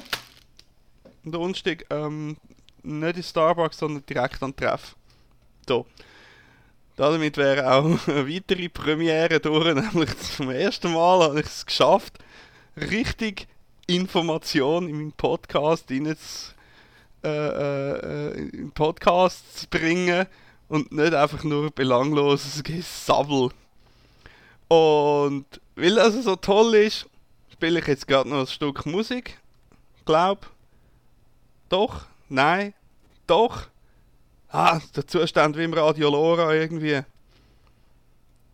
am 1.25 1.31
Donnerstag 1.31 1.85
ähm, 1.89 2.37
nicht 2.83 3.17
in 3.17 3.23
Starbucks, 3.23 3.77
sondern 3.77 4.05
direkt 4.05 4.41
an 4.43 4.51
den 4.51 4.57
Treff. 4.57 4.95
So. 5.67 5.85
Damit 6.95 7.37
wäre 7.37 7.71
auch 7.71 7.85
eine 8.07 8.29
weitere 8.29 8.69
Premiere 8.69 9.39
durch, 9.39 9.73
nämlich 9.73 10.17
zum 10.19 10.51
ersten 10.51 10.93
Mal 10.93 11.23
habe 11.23 11.39
ich 11.39 11.47
es 11.47 11.65
geschafft, 11.65 12.19
richtig 12.77 13.47
Information 13.87 14.87
in 14.87 14.95
meinen 14.97 15.11
Podcast 15.13 15.87
zu, 15.87 16.53
äh, 17.23 17.27
äh, 17.27 18.31
in 18.37 18.71
Podcast 18.71 19.59
zu 19.59 19.67
bringen 19.67 20.27
und 20.69 20.91
nicht 20.91 21.13
einfach 21.13 21.43
nur 21.43 21.71
belangloses 21.71 22.63
Gesabbel. 22.63 23.49
Und 24.67 25.45
weil 25.75 25.95
das 25.95 26.15
so 26.23 26.35
toll 26.35 26.75
ist, 26.75 27.07
spiele 27.51 27.79
ich 27.79 27.87
jetzt 27.87 28.07
gerade 28.07 28.29
noch 28.29 28.41
ein 28.41 28.47
Stück 28.47 28.85
Musik. 28.85 29.39
Glaub. 30.05 30.49
Doch. 31.69 32.05
Nein. 32.29 32.73
Doch. 33.27 33.67
Ah, 34.55 34.79
der 34.95 35.07
Zustand 35.07 35.57
wie 35.57 35.63
im 35.63 35.73
Radio 35.73 36.11
Lora 36.11 36.53
irgendwie. 36.53 37.01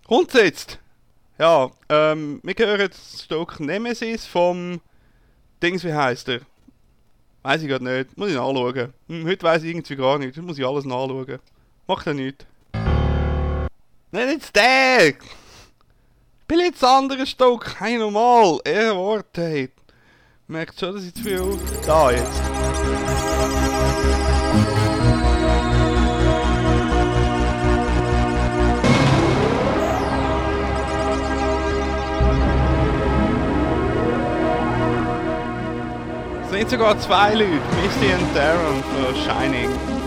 Kommt's 0.08 0.34
jetzt? 0.34 0.80
Ja, 1.38 1.70
ähm, 1.90 2.40
wir 2.42 2.56
hören 2.58 2.90
das 2.90 3.24
Stück 3.24 3.60
Nemesis 3.60 4.26
vom 4.26 4.80
Dings, 5.62 5.84
wie 5.84 5.94
heißt 5.94 6.30
er? 6.30 6.40
Weiß 7.44 7.62
ich 7.62 7.68
gerade 7.68 7.84
nicht. 7.84 8.18
Muss 8.18 8.30
ich 8.30 8.36
nachschauen. 8.36 8.94
Hm, 9.10 9.28
heute 9.28 9.44
weiß 9.44 9.64
ich 9.64 9.72
irgendwie 9.72 9.98
gar 9.98 10.18
nicht. 10.18 10.38
Das 10.38 10.44
muss 10.46 10.58
ich 10.58 10.66
alles 10.66 10.86
nachschauen. 10.86 11.40
Macht 11.86 12.06
ja 12.08 12.14
nichts. 12.14 12.46
Nein, 14.12 14.30
jetzt 14.30 14.56
der! 14.56 15.16
Bin 16.48 16.60
jetzt 16.60 16.82
ein 16.82 17.04
anderes 17.04 17.30
Stück. 17.30 17.76
Hey, 17.78 17.98
normal. 17.98 18.60
Er 18.64 18.96
Wort, 18.96 19.36
hey. 19.36 19.70
Merkt 20.48 20.80
schon, 20.80 20.96
dass 20.96 21.04
ich 21.04 21.14
zu 21.14 21.24
viel... 21.24 21.60
Da, 21.86 22.12
jetzt. 22.12 22.42
Sind 36.60 36.72
sogar 36.72 37.00
zwei 37.00 37.36
Leute, 37.36 37.52
Misty 37.82 38.14
und 38.14 38.36
Darren 38.36 38.84
für 38.84 39.16
Shining. 39.16 39.99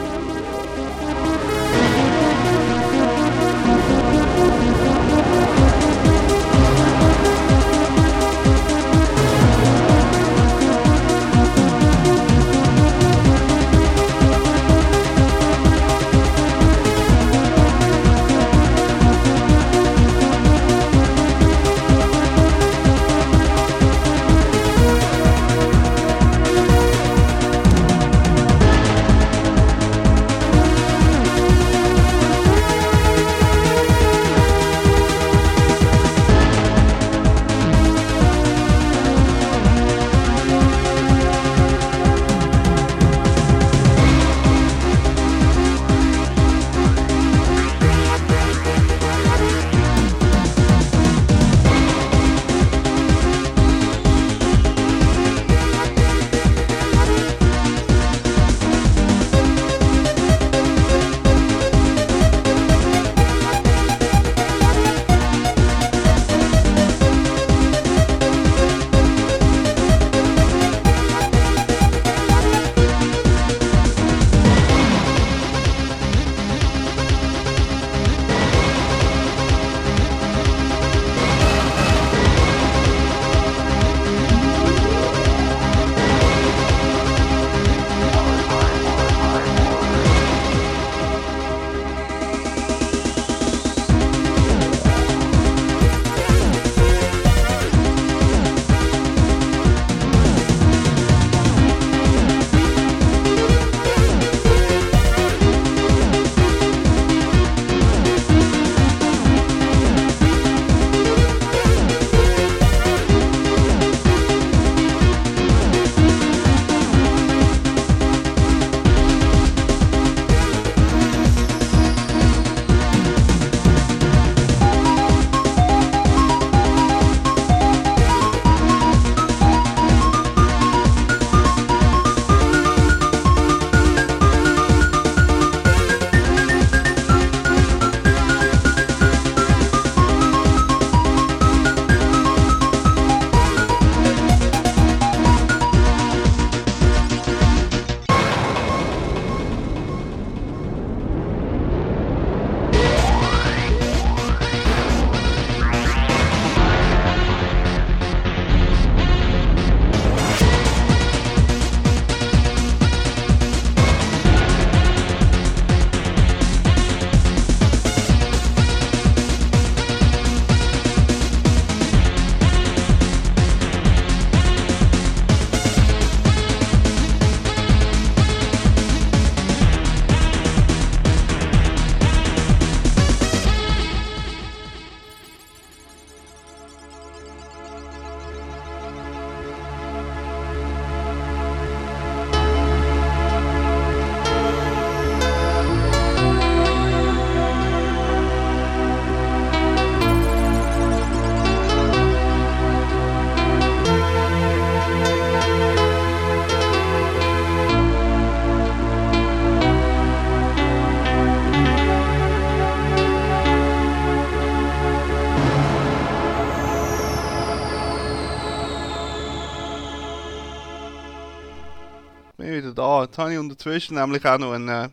Jetzt 223.13 223.19
habe 223.19 223.35
ich 223.35 223.39
unterzwischen 223.39 223.97
nämlich 223.97 224.25
auch 224.25 224.39
noch 224.39 224.53
einen, 224.53 224.69
äh, 224.71 224.89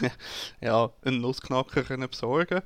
ja, 0.62 0.90
einen 1.04 1.20
Nussknacker 1.20 1.82
können 1.82 2.08
besorgen. 2.08 2.62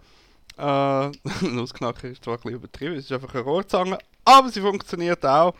Äh, 0.57 1.11
Nussknacker 1.45 2.07
ist 2.07 2.23
zwar 2.23 2.35
ein 2.35 2.41
bisschen 2.43 2.55
übertrieben, 2.55 2.95
es 2.95 3.07
ist 3.07 3.11
einfach 3.11 3.35
eine 3.35 3.43
Rohrzange, 3.43 3.99
aber 4.25 4.49
sie 4.51 4.61
funktioniert 4.61 5.27
auch 5.27 5.57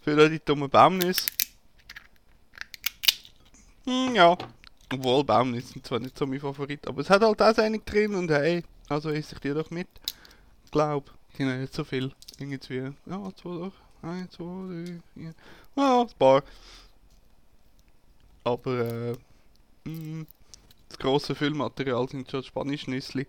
für 0.00 0.30
die 0.30 0.38
dummen 0.38 0.70
Baumnüsse. 0.70 1.26
Hm, 3.84 4.14
ja, 4.14 4.38
obwohl 4.92 5.24
Baumnüsse 5.24 5.72
sind 5.72 5.84
zwar 5.84 5.98
nicht 5.98 6.16
so 6.16 6.24
mein 6.24 6.38
Favorit, 6.38 6.86
aber 6.86 7.00
es 7.00 7.10
hat 7.10 7.20
halt 7.20 7.42
auch 7.42 7.58
einig 7.58 7.84
drin 7.84 8.14
und 8.14 8.30
hey, 8.30 8.62
also 8.88 9.10
esse 9.10 9.34
ich 9.34 9.40
die 9.40 9.52
doch 9.52 9.70
mit. 9.70 9.88
Glaub, 10.70 11.12
die 11.36 11.42
haben 11.42 11.60
nicht 11.60 11.74
so 11.74 11.82
viel. 11.82 12.12
Irgendwie, 12.38 12.92
ja, 13.06 13.34
zwei 13.34 13.58
doch. 13.58 13.72
Eins, 14.02 14.34
zwei, 14.34 14.44
drei, 14.44 15.00
vier. 15.14 15.34
Ja, 15.74 16.02
ein 16.02 16.08
paar. 16.16 16.44
Aber 18.44 18.80
äh, 18.80 19.14
mh, 19.84 20.26
das 20.88 20.98
grosse 20.98 21.34
Füllmaterial 21.34 22.08
sind 22.08 22.30
schon 22.30 22.42
spanische 22.42 22.90
Nüssli. 22.90 23.26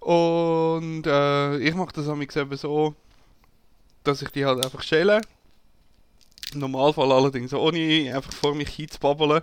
Und 0.00 1.06
äh, 1.06 1.58
ich 1.58 1.74
mache 1.74 1.92
das 1.92 2.08
eben 2.08 2.56
so, 2.56 2.94
dass 4.02 4.22
ich 4.22 4.30
die 4.30 4.46
halt 4.46 4.64
einfach 4.64 4.82
schäle. 4.82 5.20
Im 6.54 6.60
Normalfall 6.60 7.12
allerdings 7.12 7.52
ohne 7.52 8.12
einfach 8.14 8.32
vor 8.32 8.54
mich 8.54 8.70
hinzubabbeln. 8.70 9.42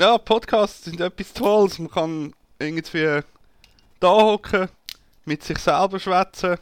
Ja, 0.00 0.18
Podcasts 0.18 0.84
sind 0.84 1.00
etwas 1.00 1.32
Tolles. 1.32 1.78
Man 1.78 1.90
kann 1.90 2.34
irgendwie 2.58 3.20
da 4.00 4.10
hocken, 4.10 4.68
mit 5.24 5.44
sich 5.44 5.58
selber 5.58 6.00
schwätzen, 6.00 6.58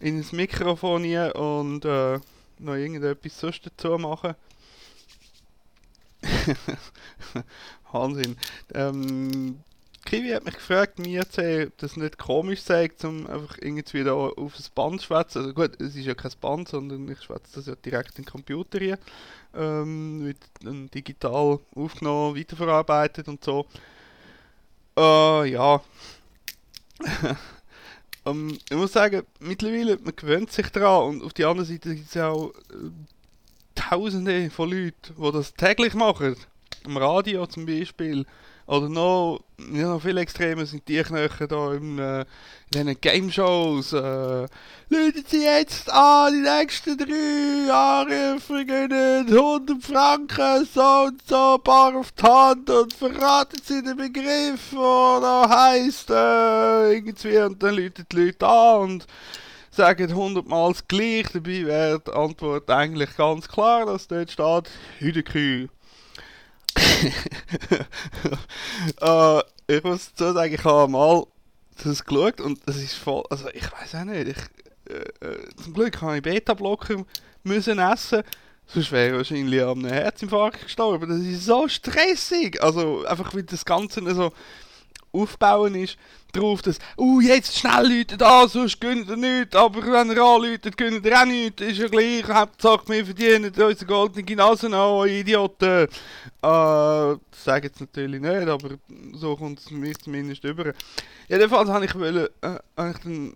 ins 0.00 0.32
Mikrofon 0.32 1.04
hier 1.04 1.36
und 1.36 1.84
äh, 1.84 2.18
noch 2.58 2.74
irgendetwas 2.74 3.38
sonst 3.38 3.64
dazu 3.64 3.96
machen. 3.98 4.34
Wahnsinn. 7.92 8.36
Ähm, 8.74 9.58
Kiwi 10.04 10.30
hat 10.30 10.44
mich 10.44 10.54
gefragt, 10.54 10.98
mir 10.98 11.28
zu 11.28 11.66
ob 11.66 11.78
das 11.78 11.96
nicht 11.96 12.18
komisch 12.18 12.60
sei, 12.62 12.90
um 13.04 13.26
einfach 13.26 13.56
irgendwie 13.60 14.02
da 14.02 14.12
auf 14.12 14.56
das 14.56 14.68
Band 14.68 15.00
zu 15.00 15.06
schwätzen. 15.06 15.38
Also 15.38 15.54
gut, 15.54 15.80
es 15.80 15.94
ist 15.94 16.04
ja 16.04 16.14
kein 16.14 16.32
Band, 16.40 16.68
sondern 16.68 17.08
ich 17.08 17.22
schwätze 17.22 17.54
das 17.54 17.66
ja 17.66 17.74
direkt 17.76 18.18
in 18.18 18.24
den 18.24 18.30
Computer 18.30 18.78
hier. 18.78 18.98
Ähm, 19.54 20.24
wird 20.24 20.38
dann 20.62 20.90
digital 20.90 21.60
aufgenommen, 21.74 22.36
weiterverarbeitet 22.36 23.28
und 23.28 23.44
so. 23.44 23.66
Äh, 24.96 25.50
ja. 25.50 25.80
ähm, 28.26 28.58
ich 28.68 28.76
muss 28.76 28.92
sagen, 28.92 29.22
mittlerweile, 29.38 29.98
man 29.98 30.16
gewöhnt 30.16 30.50
sich 30.50 30.68
daran 30.70 31.10
und 31.10 31.22
auf 31.22 31.32
der 31.32 31.48
anderen 31.48 31.68
Seite 31.68 31.94
gibt 31.94 32.08
es 32.08 32.16
auch 32.16 32.50
äh, 32.70 32.90
tausende 33.88 34.50
von 34.50 34.70
Leuten, 34.70 35.14
die 35.16 35.32
das 35.32 35.54
täglich 35.54 35.94
machen. 35.94 36.36
Im 36.84 36.96
Radio 36.96 37.46
zum 37.46 37.66
Beispiel. 37.66 38.26
Oder 38.66 38.88
noch, 38.88 39.40
ja, 39.72 39.88
noch 39.88 40.00
viel 40.00 40.16
extremer 40.18 40.64
sind 40.64 40.86
die 40.86 41.02
Knöchel 41.02 41.48
da 41.48 41.74
im, 41.74 41.98
äh, 41.98 42.20
in 42.20 42.26
diesen 42.72 43.00
Game-Shows. 43.00 43.92
Äh, 43.92 44.46
Leute 44.88 45.24
Sie 45.26 45.42
jetzt 45.42 45.92
an, 45.92 46.32
die 46.32 46.48
nächsten 46.48 46.96
drei 46.96 47.66
Jahre 47.66 48.38
vergönnen 48.38 49.26
100 49.26 49.82
Franken, 49.82 50.68
so 50.72 51.06
und 51.06 51.20
so, 51.28 51.58
Bar 51.58 51.96
auf 51.96 52.12
die 52.12 52.22
Hand 52.22 52.70
und 52.70 52.92
verraten 52.92 53.60
Sie 53.64 53.82
den 53.82 53.96
Begriff, 53.96 54.70
der 54.70 55.20
da 55.20 55.48
heisst, 55.50 56.10
äh, 56.10 56.94
irgendwie, 56.94 57.38
und 57.38 57.62
dann 57.62 57.74
läuten 57.74 58.06
die 58.10 58.16
Leute 58.16 58.46
an 58.46 58.80
und 58.80 59.06
sagen 59.72 60.14
hundertmal 60.14 60.72
das 60.72 60.86
Gleiche. 60.86 61.34
Dabei 61.34 61.66
wäre 61.66 62.00
die 62.00 62.12
Antwort 62.12 62.70
eigentlich 62.70 63.16
ganz 63.16 63.48
klar, 63.48 63.86
dass 63.86 64.06
dort 64.06 64.30
steht, 64.30 64.70
Hüdekühe. 64.98 65.68
äh, 69.00 69.42
ich 69.66 69.82
muss 69.82 70.12
dazu 70.14 70.32
sagen, 70.32 70.54
ich 70.54 70.64
habe 70.64 70.90
mal 70.90 71.24
das 71.82 72.04
geschaut 72.04 72.40
und 72.40 72.60
das 72.66 72.76
ist 72.76 72.94
voll, 72.94 73.24
also 73.30 73.48
ich 73.52 73.70
weiß 73.70 73.94
auch 73.96 74.04
nicht, 74.04 74.28
ich, 74.28 74.36
äh, 74.92 75.26
äh, 75.26 75.48
zum 75.62 75.74
Glück 75.74 76.00
habe 76.00 76.16
ich 76.16 76.22
Beta-Blocker 76.22 77.04
müssen 77.42 77.78
essen, 77.78 78.22
sonst 78.66 78.92
wäre 78.92 79.08
ich 79.08 79.16
wahrscheinlich 79.16 79.62
an 79.62 79.84
einem 79.84 79.92
Herzinfarkt 79.92 80.62
gestorben. 80.62 81.08
Das 81.08 81.20
ist 81.20 81.44
so 81.44 81.68
stressig, 81.68 82.62
also 82.62 83.04
einfach 83.04 83.34
wie 83.34 83.42
das 83.42 83.64
Ganze 83.64 84.14
so 84.14 84.32
aufbauen 85.12 85.74
ist, 85.74 85.96
drauf, 86.32 86.62
dass, 86.62 86.78
uh, 86.98 87.20
jetzt 87.20 87.56
schnell 87.56 87.98
Leute 87.98 88.16
da, 88.16 88.48
sonst 88.48 88.80
gönnt 88.80 89.08
ihr 89.08 89.16
nichts, 89.16 89.54
aber 89.54 89.82
wenn 89.82 90.10
ihr 90.10 90.22
anläutet, 90.22 90.76
gönnt 90.76 91.04
ihr 91.04 91.20
auch 91.20 91.26
nichts, 91.26 91.62
ist 91.62 91.78
ja 91.78 91.88
gleich, 91.88 92.26
Hauptsache 92.26 92.88
wir 92.88 93.04
verdienen 93.04 93.44
unsere 93.44 93.86
goldene 93.86 94.36
Nase 94.36 94.68
noch, 94.68 95.04
Idioten. 95.04 95.84
Äh, 95.84 95.88
das 96.40 97.18
sage 97.44 97.66
ich 97.66 97.72
jetzt 97.72 97.80
natürlich 97.80 98.20
nicht, 98.20 98.48
aber 98.48 98.70
so 99.12 99.36
kommt 99.36 99.60
es 99.60 99.70
mir 99.70 99.94
zumindest 99.98 100.44
über. 100.44 100.72
Jedenfalls 101.28 101.68
habe 101.68 101.84
ich 101.84 101.94
wollen, 101.94 102.28
äh, 102.40 102.58
dann, 102.76 103.34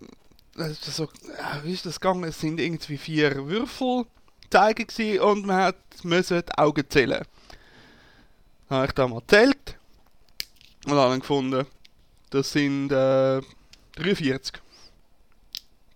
das 0.55 0.95
so, 0.95 1.03
äh, 1.03 1.63
wie 1.63 1.73
ist 1.73 1.85
das 1.85 1.99
gegangen, 1.99 2.23
es 2.23 2.39
sind 2.39 2.59
irgendwie 2.59 2.97
vier 2.97 3.47
Würfel 3.47 4.05
zeigen 4.49 5.19
und 5.19 5.45
man 5.45 5.57
hat 5.57 5.75
müssen 6.03 6.41
die 6.41 6.57
Augen 6.57 6.83
zählen. 6.89 7.23
Habe 8.69 8.85
ich 8.85 8.91
da 8.93 9.07
mal 9.07 9.19
gezählt 9.19 9.76
und 10.87 10.97
habe 10.97 11.19
gefunden, 11.19 11.65
das 12.29 12.51
sind 12.51 12.91
äh, 12.91 13.41
43. 13.95 14.61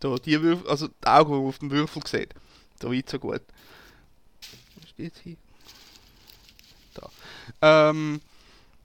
So, 0.02 0.18
die 0.18 0.42
Würfel, 0.42 0.70
also 0.70 0.88
die 0.88 1.08
Augen, 1.08 1.32
die 1.32 1.40
man 1.40 1.48
auf 1.48 1.60
dem 1.60 1.72
Würfel 1.72 2.02
sieht. 2.06 2.34
So 2.82 2.92
weit, 2.92 3.10
so 3.10 3.20
gut. 3.20 3.42
Wo 4.76 4.88
steht 4.88 5.14
hier? 5.24 5.38
Da. 6.94 7.10
Ähm, 7.62 8.22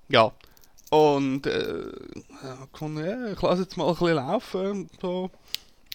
ja. 0.09 0.33
Und 0.90 1.47
äh, 1.47 1.90
gefunden, 2.73 3.05
ja, 3.05 3.33
ich 3.33 3.42
lasse 3.42 3.62
jetzt 3.62 3.77
mal 3.77 3.88
ein 3.88 3.95
bisschen 3.95 4.14
laufen. 4.14 4.90
So. 5.01 5.31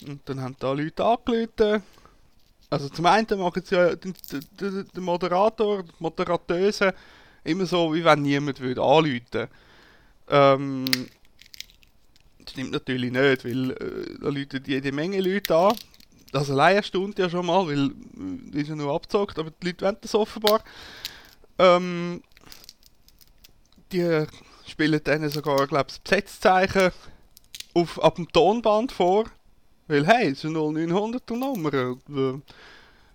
Und 0.05 0.21
dann 0.25 0.41
haben 0.41 0.55
da 0.59 0.73
Leute 0.73 1.05
angerufen. 1.05 1.83
Also 2.69 2.89
zum 2.89 3.05
einen 3.05 3.39
machen 3.39 3.63
sie 3.63 3.75
ja 3.75 3.95
den, 3.95 4.13
den, 4.31 4.87
den 4.87 5.03
Moderator, 5.03 5.83
die 5.83 5.91
Moderateuse 5.99 6.93
immer 7.43 7.65
so, 7.65 7.93
wie 7.93 8.03
wenn 8.03 8.21
niemand 8.21 8.59
würde 8.59 8.81
anrufen 8.81 9.21
würde. 9.31 9.49
Ähm, 10.29 10.85
stimmt 12.49 12.71
natürlich 12.71 13.11
nicht, 13.11 13.45
weil 13.45 13.71
äh, 13.71 14.17
da 14.19 14.29
läutet 14.29 14.67
jede 14.67 14.91
Menge 14.91 15.21
Leute 15.21 15.55
an. 15.55 15.75
Das 16.31 16.49
allein 16.49 16.81
stimmt 16.83 17.19
ja 17.19 17.29
schon 17.29 17.45
mal, 17.45 17.67
weil 17.67 17.91
äh, 18.53 18.59
ist 18.61 18.69
ja 18.69 18.75
nur 18.75 18.93
abgezockt, 18.93 19.37
aber 19.39 19.51
die 19.51 19.67
Leute 19.67 19.85
wollen 19.85 19.97
das 20.01 20.15
offenbar. 20.15 20.63
Ähm, 21.59 22.21
die 23.91 24.25
spielen 24.65 25.01
dann 25.03 25.29
sogar, 25.29 25.67
glaube 25.67 25.87
ich, 25.89 25.95
das 25.95 25.99
Besetzzeichen 25.99 26.91
auf, 27.73 28.01
ab 28.01 28.15
dem 28.15 28.31
Tonband 28.31 28.91
vor. 28.91 29.25
Weil, 29.87 30.07
hey, 30.07 30.29
es 30.29 30.45
eine 30.45 30.57
0900er 30.59 31.35
Nummer. 31.35 31.73
Äh, 31.73 31.95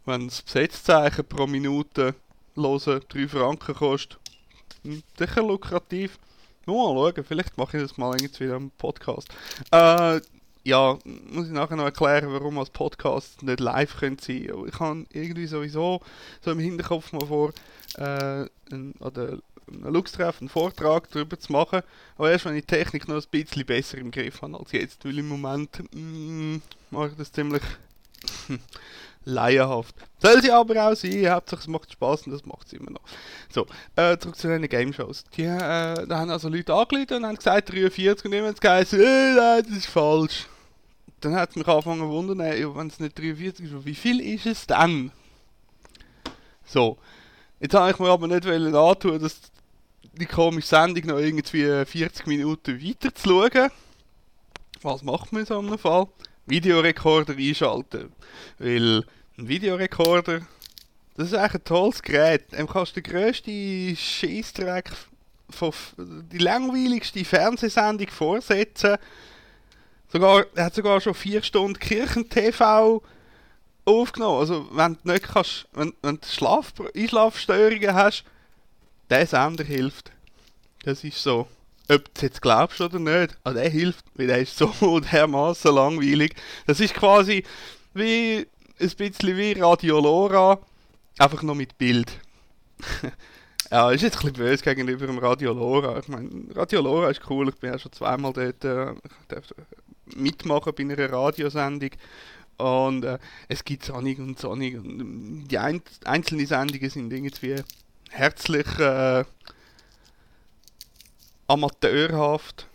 wenn 0.05 0.29
das 0.29 0.43
Besetzzeichen 0.43 1.25
pro 1.25 1.47
Minute 1.47 2.15
hören 2.55 3.01
3 3.09 3.29
Franken 3.29 3.75
kostet, 3.75 4.19
hm, 4.83 5.03
sicher 5.19 5.43
lukrativ. 5.43 6.19
Nur 6.67 6.95
mal 6.95 7.13
schauen, 7.13 7.25
vielleicht 7.25 7.57
mache 7.57 7.77
ich 7.77 7.83
das 7.85 7.97
mal 7.97 8.15
irgendwie 8.15 8.45
wieder 8.45 8.57
im 8.57 8.71
Podcast. 8.73 9.29
Äh, 9.71 10.21
ja, 10.65 10.99
muss 11.31 11.47
ich 11.47 11.53
nachher 11.53 11.77
noch 11.77 11.85
erklären, 11.85 12.33
warum 12.33 12.59
als 12.59 12.71
Podcast 12.71 13.43
nicht 13.45 13.61
live 13.61 13.97
können 13.97 14.19
sein 14.19 14.47
können. 14.47 14.67
Ich 14.67 14.81
habe 14.81 15.07
irgendwie 15.13 15.47
sowieso 15.47 16.01
so 16.41 16.51
im 16.51 16.59
Hinterkopf 16.59 17.13
mal 17.13 17.25
vor, 17.25 17.53
äh, 17.95 18.47
einen 18.73 18.95
Lux-Treff, 19.69 20.41
einen 20.41 20.49
Vortrag 20.49 21.09
darüber 21.11 21.39
zu 21.39 21.53
machen. 21.53 21.83
Aber 22.17 22.33
erst 22.33 22.47
wenn 22.47 22.57
ich 22.57 22.67
die 22.67 22.75
Technik 22.75 23.07
noch 23.07 23.15
ein 23.17 23.31
bisschen 23.31 23.65
besser 23.65 23.99
im 23.99 24.11
Griff 24.11 24.43
habe 24.43 24.59
als 24.59 24.73
jetzt, 24.73 25.05
weil 25.05 25.19
im 25.19 25.29
Moment 25.29 25.83
mm, 25.95 26.57
mache 26.91 27.09
ich 27.09 27.17
das 27.17 27.31
ziemlich 27.31 27.63
laienhaft. 29.27 29.95
Soll 30.19 30.41
sie 30.41 30.51
aber 30.51 30.89
auch 30.89 30.95
sein, 30.95 31.29
hauptsächlich 31.29 31.67
es 31.67 31.69
macht 31.69 31.93
Spaß 31.93 32.23
und 32.23 32.33
das 32.33 32.47
macht 32.47 32.69
sie 32.69 32.77
immer 32.77 32.93
noch. 32.93 33.03
So, 33.53 33.67
äh, 33.97 34.17
zurück 34.17 34.37
zu 34.37 34.49
den 34.49 34.67
Game 34.69 34.93
Shows. 34.93 35.25
Die, 35.37 35.43
äh, 35.43 36.07
da 36.07 36.19
haben 36.19 36.31
also 36.31 36.49
Leute 36.49 36.73
angeleitet 36.73 37.19
und 37.19 37.27
haben 37.27 37.37
gesagt 37.37 37.73
43 37.73 38.25
und 38.25 38.33
jemand 38.33 38.61
gesagt, 38.61 38.93
äh, 38.95 39.35
nein, 39.35 39.65
das 39.69 39.77
ist 39.77 39.87
falsch. 39.87 40.47
Dann 41.21 41.35
hat 41.35 41.51
es 41.51 41.57
mich 41.57 41.67
angefangen 41.67 42.01
zu 42.01 42.09
wundern, 42.09 42.39
wenn 42.39 42.87
es 42.87 43.01
nicht 43.01 43.19
43 43.19 43.67
ist, 43.67 43.85
wie 43.85 43.95
viel 43.95 44.21
ist 44.21 44.47
es 44.47 44.67
dann? 44.67 45.11
So, 46.65 46.97
jetzt 47.59 47.75
habe 47.75 47.91
ich 47.91 47.99
mir 47.99 48.11
aber 48.11 48.29
nicht 48.29 48.47
antun, 48.47 49.21
dass 49.21 49.41
die 50.13 50.27
komische 50.27 50.69
Sendung 50.69 51.07
noch 51.07 51.19
irgendwie 51.19 51.85
40 51.85 52.27
Minuten 52.27 52.81
weiter 52.81 53.15
zu 53.15 53.29
schauen. 53.29 53.71
Was 54.83 55.03
macht 55.03 55.33
man 55.33 55.41
in 55.41 55.47
so 55.47 55.59
einem 55.59 55.79
Fall? 55.79 56.07
Videorekorder 56.47 57.35
einschalten. 57.35 58.13
Weil 58.59 59.05
ein 59.39 59.49
Videorekorder, 59.49 60.41
das 61.17 61.29
ist 61.29 61.35
eigentlich 61.35 61.55
ein 61.55 61.65
tolles 61.65 62.03
Gerät. 62.03 62.53
Dem 62.53 62.69
kannst 62.69 62.97
du 62.97 63.03
den 63.03 63.13
grössten 63.13 63.97
Scheißdreck 63.97 64.91
von 65.51 65.73
die 65.99 66.39
langweiligste 66.39 67.25
Fernsehsendung 67.25 68.09
vorsetzen. 68.09 68.97
Sogar, 70.09 70.47
er 70.55 70.67
hat 70.67 70.75
sogar 70.75 71.01
schon 71.01 71.15
vier 71.15 71.43
Stunden 71.43 71.79
Kirchen-TV 71.79 73.03
aufgenommen. 73.85 74.41
Also 74.41 74.69
wenn 74.73 74.99
du 75.03 75.13
nicht 75.13 75.25
kannst, 75.25 75.67
wenn, 75.73 75.93
wenn 76.03 76.17
du 76.17 76.27
Schlaf, 76.27 76.73
Einschlafstörungen 76.95 77.95
hast, 77.95 78.25
der 79.11 79.27
Sender 79.27 79.65
hilft. 79.65 80.13
Das 80.85 81.03
ist 81.05 81.23
so. 81.23 81.49
Ob 81.89 82.05
du 82.05 82.11
es 82.15 82.23
jetzt 82.23 82.43
glaubst 82.43 82.81
oder 82.81 82.99
nicht, 82.99 83.37
aber 83.45 83.55
der 83.55 83.71
hilft, 83.71 84.05
weil 84.15 84.27
der 84.27 84.39
ist 84.39 84.57
so 84.57 85.01
dermaßen 85.13 85.75
langweilig. 85.75 86.35
Das 86.67 86.81
ist 86.81 86.95
quasi 86.95 87.45
wie 87.95 88.47
ein 88.79 88.91
bisschen 88.97 89.37
wie 89.37 89.53
Radio 89.53 90.01
Lora, 90.01 90.59
einfach 91.19 91.43
noch 91.43 91.55
mit 91.55 91.79
Bild. 91.79 92.11
ja, 93.71 93.91
ist 93.91 94.03
jetzt 94.03 94.17
ein 94.17 94.33
bisschen 94.33 94.45
böse 94.45 94.65
gegenüber 94.65 95.07
dem 95.07 95.19
Radio 95.19 95.53
Lora. 95.53 95.99
Ich 95.99 96.09
meine, 96.09 96.29
Radio 96.55 96.81
Lora 96.81 97.11
ist 97.11 97.23
cool, 97.31 97.49
ich 97.49 97.57
bin 97.57 97.73
ja 97.73 97.79
schon 97.79 97.93
zweimal 97.93 98.33
dort 98.33 98.65
äh, 98.65 98.95
mitmachen 100.15 100.73
bei 100.77 100.83
einer 100.83 101.13
Radiosendung. 101.13 101.91
Und 102.59 103.05
äh, 103.05 103.19
es 103.49 103.65
gibt 103.65 103.85
Sonnig 103.85 104.19
und 104.19 104.39
Sonnig. 104.39 104.77
Und 104.77 105.01
ähm, 105.01 105.45
die 105.49 105.59
ein 105.59 105.83
einzelnen 106.05 106.47
Sendungen 106.47 106.91
sind 106.91 107.13
irgendwie 107.13 107.57
herzlich 108.11 108.67
äh, 108.79 109.25
amateurhaft, 111.47 112.67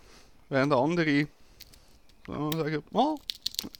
während 0.50 0.74
andere 0.74 1.28
sagen, 2.28 2.84
oh, 2.94 3.18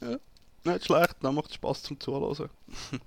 ja, 0.00 0.18
nicht 0.64 0.86
schlecht, 0.86 1.16
dann 1.20 1.34
macht 1.34 1.50
es 1.50 1.54
Spaß 1.56 1.82
zum 1.82 1.98
Zuhören. 1.98 2.50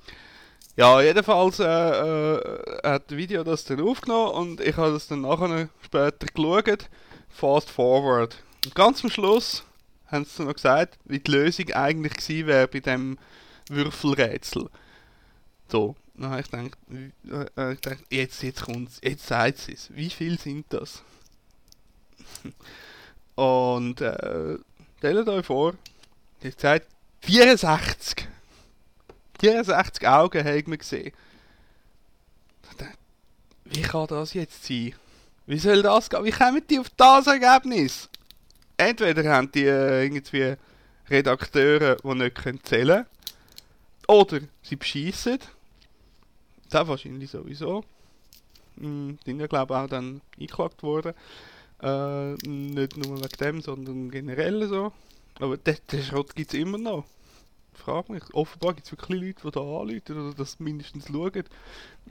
ja, 0.75 1.01
jedenfalls 1.01 1.59
äh, 1.59 1.63
äh, 1.65 2.81
hat 2.83 3.09
das 3.09 3.17
Video 3.17 3.43
das 3.43 3.63
dann 3.65 3.81
aufgenommen 3.81 4.31
und 4.31 4.61
ich 4.61 4.75
habe 4.77 4.93
das 4.93 5.07
dann 5.07 5.21
nachher 5.21 5.69
später 5.81 6.27
geschaut. 6.27 6.89
Fast 7.29 7.69
forward. 7.69 8.37
Und 8.65 8.75
ganz 8.75 9.03
am 9.03 9.09
Schluss 9.09 9.63
haben 10.07 10.25
sie 10.25 10.43
noch 10.43 10.53
gesagt, 10.53 10.97
wie 11.05 11.19
die 11.19 11.31
Lösung 11.31 11.71
eigentlich 11.71 12.13
gewesen 12.13 12.47
wäre 12.47 12.67
bei 12.67 12.79
dem 12.79 13.17
Würfelrätsel. 13.69 14.69
So, 15.67 15.95
dann 16.13 16.31
habe 16.31 16.41
ich 16.41 16.51
gedacht, 16.51 16.77
äh, 17.57 17.75
gedacht 17.75 18.03
jetzt, 18.09 18.43
jetzt 18.43 18.63
kommt's, 18.63 18.99
jetzt 19.03 19.27
sagt 19.27 19.57
sie 19.57 19.73
es. 19.73 19.93
Wie 19.93 20.09
viel 20.09 20.39
sind 20.39 20.65
das? 20.69 21.03
Und 23.35 24.01
äh, 24.01 24.57
stellt 24.97 25.27
euch 25.27 25.45
vor, 25.45 25.73
ich 26.39 26.45
habe 26.45 26.55
gesagt, 26.55 26.87
64. 27.21 28.27
64 29.39 30.07
Augen 30.07 30.45
haben 30.45 30.67
wir 30.67 30.77
gesehen. 30.77 31.11
Wie 33.65 33.81
kann 33.81 34.07
das 34.07 34.33
jetzt 34.33 34.63
sein? 34.63 34.93
Wie 35.47 35.59
soll 35.59 35.81
das 35.81 36.09
gehen? 36.09 36.23
Wie 36.23 36.31
kommen 36.31 36.61
die 36.69 36.79
auf 36.79 36.89
das 36.95 37.27
Ergebnis? 37.27 38.09
entweder 38.77 39.31
haben 39.31 39.51
die 39.51 39.65
äh, 39.65 40.03
irgendwie 40.03 40.55
Redakteure, 41.09 41.97
die 41.97 42.15
nicht 42.15 42.35
können 42.35 42.63
zählen 42.63 43.05
können, 43.05 43.07
oder 44.07 44.39
sie 44.61 44.75
beschießen. 44.75 45.39
Das 46.69 46.87
wahrscheinlich 46.87 47.29
sowieso. 47.29 47.83
Hm, 48.77 49.17
die 49.25 49.31
sind 49.31 49.49
glaube 49.49 49.73
ich 49.73 49.79
auch 49.79 49.87
dann 49.87 50.21
eingeklagt 50.33 50.83
worden. 50.83 51.13
Äh, 51.85 52.33
nicht 52.47 52.97
nur 52.97 53.17
wegen 53.17 53.37
dem, 53.39 53.61
sondern 53.61 54.11
generell 54.11 54.67
so. 54.67 54.91
Aber 55.39 55.57
den, 55.57 55.77
Schrott 56.03 56.35
gibt 56.35 56.53
es 56.53 56.59
immer 56.59 56.77
noch 56.77 57.05
frage 57.85 58.11
mich. 58.11 58.23
Offenbar 58.33 58.73
gibt 58.73 58.87
es 58.87 58.91
wirklich 58.91 59.21
Leute, 59.21 59.41
die 59.43 59.51
da 59.51 59.59
anrufen 59.59 60.27
oder 60.27 60.33
das 60.35 60.59
mindestens 60.59 61.07
schauen. 61.07 61.43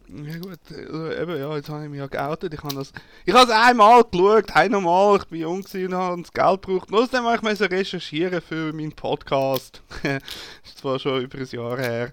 Ja 0.09 0.39
gut, 0.39 0.59
also 0.71 1.11
eben, 1.11 1.39
ja, 1.39 1.57
jetzt 1.57 1.69
habe 1.69 1.85
ich 1.85 1.91
mich 1.91 1.99
ja 1.99 2.07
geoutet. 2.07 2.55
Ich 2.55 2.63
habe 2.63 2.75
das, 2.75 2.93
ich 3.25 3.35
habe 3.35 3.51
es 3.51 3.51
einmal 3.51 4.05
geschaut, 4.05 4.55
einmal, 4.55 5.17
ich 5.17 5.25
bin 5.27 5.41
jung 5.41 5.65
und 5.65 5.95
habe 5.95 6.23
das 6.23 6.33
Geld 6.33 6.63
gebraucht. 6.63 6.93
Außerdem 6.93 7.25
habe 7.25 7.53
ich 7.53 7.61
recherchieren 7.61 8.41
für 8.41 8.73
meinen 8.73 8.93
Podcast. 8.93 9.83
das 10.03 10.23
ist 10.65 10.79
zwar 10.79 10.99
schon 10.99 11.23
über 11.23 11.39
ein 11.39 11.47
Jahr 11.47 11.79
her. 11.79 12.13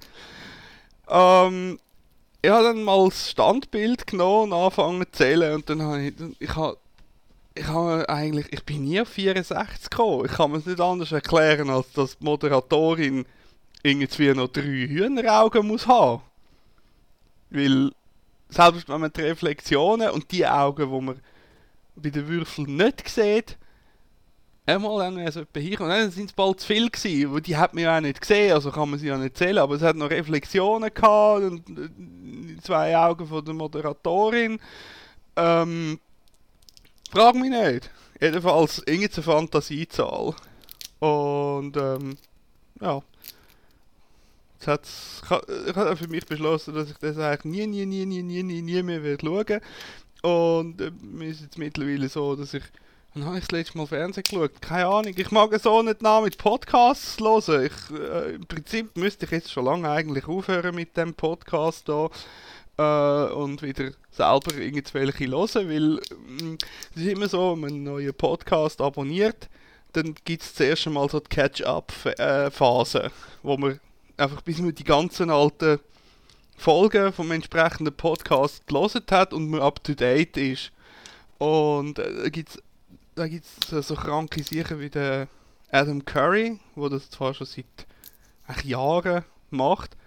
Ähm, 1.08 1.80
ich 2.42 2.50
habe 2.50 2.64
dann 2.64 2.84
mal 2.84 3.10
das 3.10 3.30
Standbild 3.30 4.08
genommen 4.08 4.52
und 4.52 4.58
angefangen 4.58 5.02
zu 5.04 5.12
zählen 5.12 5.56
und 5.56 5.70
dann 5.70 5.82
habe 5.84 6.02
ich, 6.02 6.14
ich 6.40 6.56
habe 6.56 6.78
ich 7.54 7.68
habe 7.68 8.08
eigentlich, 8.08 8.48
ich 8.52 8.64
bin 8.64 8.84
nie 8.84 9.02
auf 9.02 9.10
64 9.10 9.90
gekommen. 9.90 10.26
Ich 10.26 10.32
kann 10.32 10.52
mir 10.52 10.58
es 10.58 10.66
nicht 10.66 10.80
anders 10.80 11.12
erklären, 11.12 11.70
als 11.70 11.92
dass 11.94 12.18
die 12.18 12.24
Moderatorin 12.24 13.26
irgendwie 13.84 14.34
noch 14.34 14.48
drei 14.48 14.62
Hühneraugen 14.64 15.68
muss 15.68 15.88
haben. 15.88 16.22
Weil, 17.50 17.92
selbst 18.50 18.88
wenn 18.88 19.02
man 19.02 19.12
die 19.12 19.22
Reflexionen 19.22 20.12
und 20.12 20.32
die 20.32 20.48
Augen, 20.48 20.90
die 20.90 21.02
man 21.02 21.20
bei 21.96 22.10
den 22.10 22.28
Würfeln 22.28 22.78
nicht 22.78 23.10
sieht, 23.10 23.58
einmal 24.66 25.00
dann 25.00 25.18
wäre 25.18 25.30
es 25.30 25.36
etwa 25.36 25.60
hier 25.60 25.82
und 25.82 25.90
dann 25.90 26.12
sind 26.12 26.30
es 26.30 26.34
bald 26.34 26.62
zu 26.62 26.68
viel 26.68 26.90
gewesen, 26.90 27.34
weil 27.34 27.42
die 27.42 27.58
hat 27.58 27.74
man 27.74 27.84
ja 27.84 27.98
auch 27.98 28.02
nicht 28.02 28.22
gesehen, 28.22 28.54
also 28.54 28.72
kann 28.72 28.90
man 28.90 29.00
sie 29.00 29.08
ja 29.08 29.18
nicht 29.18 29.38
zählen, 29.38 29.58
aber 29.58 29.76
es 29.76 29.82
hat 29.82 29.98
noch 29.98 30.10
Reflexionen 30.10 30.94
gehabt 30.94 31.44
und 31.44 31.64
die 31.68 32.58
zwei 32.62 32.98
Augen 32.98 33.28
von 33.28 33.44
der 33.44 33.54
Moderatorin. 33.54 34.60
Ähm, 35.36 36.00
frag 37.12 37.36
mich 37.36 37.50
nicht. 37.50 37.90
Jedenfalls 38.20 38.80
irgendeine 38.86 39.24
Fantasiezahl. 39.24 40.34
Und 41.00 41.78
ähm, 41.78 42.18
ja. 42.80 43.02
Jetzt 44.54 44.68
hat's, 44.68 45.22
ich 45.68 45.76
habe 45.76 45.98
für 45.98 46.08
mich 46.08 46.26
beschlossen, 46.26 46.76
dass 46.76 46.90
ich 46.90 46.98
das 46.98 47.18
eigentlich 47.18 47.68
nie, 47.68 47.86
nie, 47.86 47.86
nie, 47.86 48.06
nie, 48.06 48.44
nie, 48.44 48.62
nie, 48.62 48.84
mehr 48.84 49.04
werde 49.04 49.26
schauen. 49.26 49.62
Und 50.22 50.82
äh, 50.82 50.92
mir 51.02 51.30
ist 51.30 51.42
jetzt 51.42 51.58
mittlerweile 51.58 52.08
so, 52.10 52.36
dass 52.36 52.54
ich 52.54 52.64
Wann 53.14 53.26
habe 53.26 53.40
ich 53.40 53.44
das 53.44 53.52
letzte 53.52 53.78
Mal 53.78 53.88
Fernsehen 53.88 54.24
geschaut? 54.24 54.62
Keine 54.62 54.88
Ahnung. 54.88 55.14
Ich 55.18 55.32
mag 55.32 55.54
so 55.60 55.82
nicht 55.82 56.02
nach 56.02 56.22
mit 56.22 56.38
Podcasts 56.38 57.20
hören. 57.20 57.66
Ich, 57.66 58.00
äh, 58.00 58.36
Im 58.36 58.46
Prinzip 58.48 58.96
müsste 58.96 59.26
ich 59.26 59.32
jetzt 59.32 59.52
schon 59.52 59.66
lange 59.66 59.90
eigentlich 59.90 60.30
aufhören 60.30 60.74
mit 60.74 60.96
dem 60.96 61.14
Podcast 61.14 61.88
hier 61.88 62.10
äh, 62.82 63.34
und 63.34 63.62
wieder 63.62 63.92
selber 64.12 64.56
irgendwelche 64.56 65.28
hören, 65.28 65.70
weil 65.70 65.98
äh, 65.98 66.58
es 66.96 67.02
ist 67.02 67.08
immer 67.08 67.28
so, 67.28 67.54
wenn 67.54 67.60
man 67.60 67.70
einen 67.70 67.84
neuen 67.84 68.14
Podcast 68.14 68.82
abonniert, 68.82 69.50
dann 69.94 70.16
gibt 70.26 70.44
es 70.44 70.54
zuerst 70.56 70.88
einmal 70.88 71.10
so 71.10 71.20
die 71.20 71.30
Catch-up-Phase, 71.30 73.12
wo 73.44 73.58
man 73.58 73.80
einfach 74.18 74.42
bis 74.42 74.60
man 74.60 74.74
die 74.74 74.84
ganzen 74.84 75.30
alten 75.30 75.80
Folgen 76.58 77.12
vom 77.12 77.32
entsprechenden 77.32 77.96
Podcast 77.96 78.68
gelesen 78.68 79.02
hat 79.10 79.34
und 79.34 79.50
man 79.50 79.62
up 79.62 79.84
to 79.84 79.94
date 79.94 80.38
ist. 80.38 80.72
Und 81.40 81.98
äh, 81.98 82.32
da 83.16 83.28
gibt 83.28 83.46
es 83.72 83.88
so 83.88 83.96
kranke 83.96 84.44
Sachen 84.44 84.80
wie 84.80 84.90
der 84.90 85.28
Adam 85.72 86.06
Curry, 86.06 86.60
wo 86.76 86.88
das 86.88 87.10
zwar 87.10 87.34
schon 87.34 87.48
seit 87.48 87.66
Jahren 88.64 89.26
macht. 89.50 89.98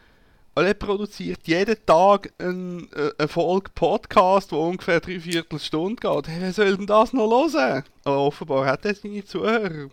Er 0.56 0.74
produziert 0.74 1.40
jeden 1.48 1.76
Tag 1.84 2.32
ein, 2.38 2.88
äh, 2.92 3.10
eine 3.18 3.28
Folge 3.28 3.70
Podcast, 3.74 4.52
wo 4.52 4.68
ungefähr 4.68 5.00
drei 5.00 5.18
Viertelstunde 5.18 5.96
geht. 5.96 6.28
Hey, 6.28 6.40
wer 6.40 6.52
soll 6.52 6.76
denn 6.76 6.86
das 6.86 7.12
noch 7.12 7.28
hören? 7.28 7.82
Aber 8.04 8.18
offenbar 8.18 8.66
hat 8.66 8.84
er 8.84 8.94
seine 8.94 9.24
Zuhörer. 9.24 9.88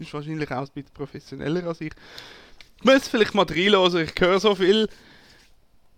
Ist 0.00 0.14
wahrscheinlich 0.14 0.50
auch 0.50 0.62
ein 0.62 0.68
bisschen 0.72 0.94
professioneller 0.94 1.66
als 1.66 1.82
ich. 1.82 1.92
Ich 2.78 2.84
muss 2.84 3.08
vielleicht 3.08 3.34
mal 3.34 3.44
reinhören, 3.46 4.04
ich 4.04 4.14
höre 4.18 4.40
so 4.40 4.54
viel. 4.54 4.88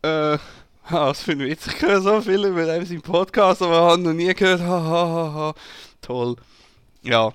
Äh, 0.02 0.38
was 0.90 1.22
für 1.22 1.32
ein 1.32 1.38
Witz, 1.40 1.68
ich 1.68 1.80
höre 1.80 2.00
so 2.00 2.20
viel 2.20 2.44
über 2.44 2.66
seinen 2.66 3.02
Podcast, 3.02 3.62
aber 3.62 3.72
ich 3.72 3.92
habe 3.92 4.02
noch 4.02 4.12
nie 4.12 4.34
gehört. 4.34 4.60
Ha, 4.62 4.66
ha, 4.66 5.08
ha, 5.08 5.32
ha. 5.34 5.54
Toll. 6.00 6.36
Ja. 7.02 7.32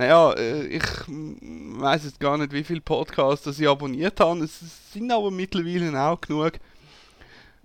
Naja, 0.00 0.32
äh, 0.32 0.66
ich 0.66 0.82
weiß 1.08 2.04
jetzt 2.04 2.20
gar 2.20 2.38
nicht, 2.38 2.54
wie 2.54 2.64
viele 2.64 2.80
Podcasts 2.80 3.58
ich 3.58 3.68
abonniert 3.68 4.18
habe. 4.18 4.42
Es 4.44 4.58
sind 4.94 5.12
aber 5.12 5.30
mittlerweile 5.30 6.00
auch 6.00 6.18
genug. 6.18 6.52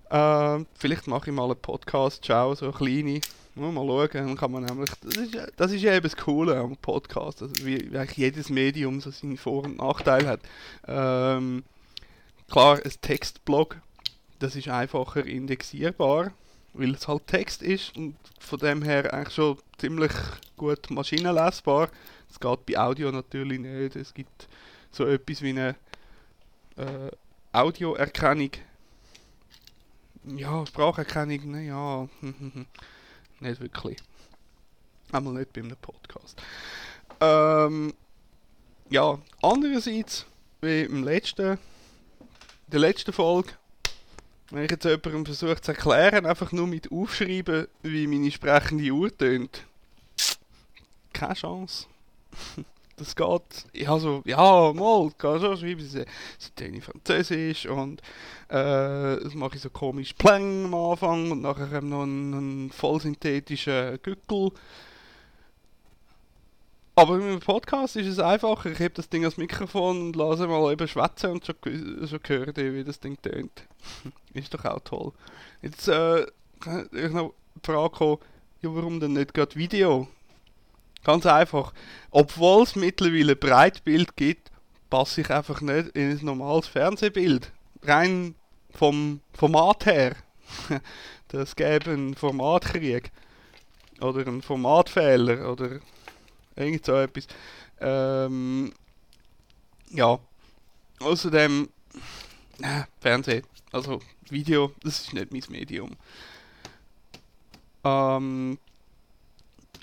Äh, 0.10 0.66
vielleicht 0.74 1.08
mache 1.08 1.30
ich 1.30 1.34
mal 1.34 1.46
einen 1.46 1.56
Podcast, 1.56 2.26
ciao, 2.26 2.54
so 2.54 2.66
eine 2.66 2.74
kleine. 2.74 3.22
Mal 3.56 3.74
schauen, 3.74 4.10
dann 4.12 4.36
kann 4.36 4.52
man 4.52 4.66
nämlich, 4.66 4.90
das 5.56 5.72
ist, 5.72 5.82
ja 5.82 5.94
eben 5.94 6.04
das 6.04 6.18
Coole 6.18 6.58
am 6.58 6.76
Podcast, 6.76 7.42
also 7.42 7.54
wie, 7.66 7.98
eigentlich 7.98 8.18
jedes 8.18 8.50
Medium 8.50 9.00
so 9.00 9.12
seine 9.12 9.38
Vor- 9.38 9.64
und 9.64 9.78
Nachteile 9.78 10.28
hat. 10.28 10.42
Ähm, 10.90 11.64
klar, 12.52 12.82
ein 12.84 12.92
Textblog, 13.00 13.78
das 14.40 14.58
ist 14.58 14.68
einfacher 14.68 15.26
indexierbar, 15.26 16.34
weil 16.74 16.96
es 16.96 17.08
halt 17.08 17.28
Text 17.28 17.64
ist 17.64 17.96
und 17.96 18.18
von 18.42 18.60
dem 18.60 18.82
her 18.82 19.14
eigentlich 19.14 19.36
schon 19.36 19.58
ziemlich 19.78 20.12
gut 20.58 20.92
maschinenlesbar. 20.92 21.90
Das 22.36 22.40
geht 22.40 22.66
bei 22.66 22.78
Audio 22.78 23.12
natürlich 23.12 23.60
nicht. 23.60 23.96
Es 23.96 24.14
gibt 24.14 24.50
so 24.92 25.06
etwas 25.06 25.42
wie 25.42 25.52
eine 25.52 25.76
äh, 26.76 27.12
Audioerkennung. 27.54 28.52
Ja, 30.26 30.66
Spracherkennung, 30.66 31.52
naja. 31.52 32.10
Nicht 33.40 33.62
wirklich. 33.62 34.00
Einmal 35.12 35.34
nicht 35.34 35.54
bei 35.54 35.62
einem 35.62 35.78
Podcast. 35.78 36.42
Ähm, 37.22 37.94
ja, 38.90 39.20
andererseits, 39.42 40.26
wie 40.62 40.82
im 40.82 41.04
letzten, 41.04 41.58
der 42.68 42.80
letzten 42.80 43.14
Folge, 43.14 43.52
wenn 44.50 44.64
ich 44.64 44.72
jetzt 44.72 44.84
jemandem 44.84 45.26
versuche 45.26 45.62
zu 45.62 45.72
erklären, 45.72 46.26
einfach 46.26 46.52
nur 46.52 46.68
mit 46.68 46.92
aufschreiben, 46.92 47.68
wie 47.84 48.08
meine 48.08 48.32
sprechende 48.32 48.90
Uhr 48.92 49.16
tönt. 49.16 49.64
Keine 51.14 51.34
Chance. 51.36 51.86
das 52.98 53.16
geht, 53.16 53.66
ja 53.74 54.00
so, 54.00 54.22
ja, 54.26 54.74
mal, 54.74 55.12
kann 55.18 55.40
schon 55.40 55.58
schreiben, 55.58 55.86
sie, 55.86 56.06
tun 56.56 56.82
Französisch 56.82 57.66
und 57.68 58.02
äh, 58.50 59.20
das 59.22 59.34
mache 59.34 59.56
ich 59.56 59.62
so 59.62 59.70
komisch 59.70 60.14
Plang 60.14 60.66
am 60.66 60.76
Anfang 60.76 61.32
und 61.32 61.42
nachher 61.42 61.82
noch 61.82 62.04
einen, 62.04 62.34
einen 62.34 62.72
vollsynthetischen 62.72 64.00
Gückel. 64.02 64.52
Aber 66.98 67.18
mit 67.18 67.30
dem 67.30 67.40
Podcast 67.42 67.98
ist 67.98 68.08
es 68.08 68.20
einfacher. 68.20 68.72
Ich 68.72 68.80
habe 68.80 68.92
das 68.92 69.10
Ding 69.10 69.26
als 69.26 69.36
Mikrofon 69.36 70.02
und 70.02 70.16
lasse 70.16 70.48
mal 70.48 70.72
eben 70.72 70.88
schwätzen 70.88 71.32
und 71.32 71.46
schon, 71.46 71.56
schon 72.08 72.20
hören, 72.26 72.56
wie 72.56 72.86
das 72.86 73.02
Ding 73.02 73.22
tönt. 73.22 73.64
ist 74.34 74.54
doch 74.54 74.64
auch 74.64 74.80
toll. 74.80 75.12
Jetzt 75.62 75.90
äh, 75.90 76.22
ich 76.24 77.12
noch 77.12 77.34
die 77.56 77.66
Frage 77.66 78.18
ja, 78.62 78.74
warum 78.74 79.02
denn 79.02 79.14
nicht 79.14 79.34
gerade 79.34 79.56
Video? 79.56 80.08
Ganz 81.06 81.28
einfach. 81.28 81.72
Obwohl 82.10 82.64
es 82.64 82.76
mittlerweile 82.76 83.36
Breitbild 83.36 84.18
gibt, 84.18 84.52
passe 84.90 85.22
ich 85.22 85.30
einfach 85.30 85.62
nicht 85.62 85.90
in 85.90 86.10
ein 86.10 86.26
normales 86.26 86.68
Fernsehbild. 86.68 87.52
Rein 87.84 88.34
vom 88.72 89.22
Format 89.32 89.86
her. 89.86 90.16
das 91.28 91.56
gäbe 91.56 91.92
einen 91.92 92.16
Formatkrieg. 92.16 93.12
Oder 94.02 94.26
einen 94.26 94.42
Formatfehler. 94.42 95.52
Oder 95.52 95.80
irgend 96.56 96.84
so 96.84 96.96
etwas. 96.96 97.28
Ähm, 97.80 98.74
ja. 99.92 100.18
Außerdem, 101.00 101.70
äh, 102.64 102.84
Fernsehen, 103.00 103.46
also 103.72 104.00
Video, 104.30 104.72
das 104.82 105.02
ist 105.02 105.14
nicht 105.14 105.32
mein 105.32 105.44
Medium. 105.50 105.92
Ähm, 107.84 108.58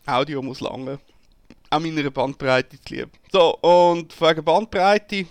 Audio 0.04 0.42
muss 0.42 0.60
lange. 0.60 0.98
Auch 1.72 1.80
meiner 1.80 2.10
Bandbreite 2.10 2.78
zu 2.82 2.94
lieb. 2.94 3.08
So, 3.32 3.56
und 3.56 4.20
wegen 4.20 4.44
Bandbreite 4.44 5.24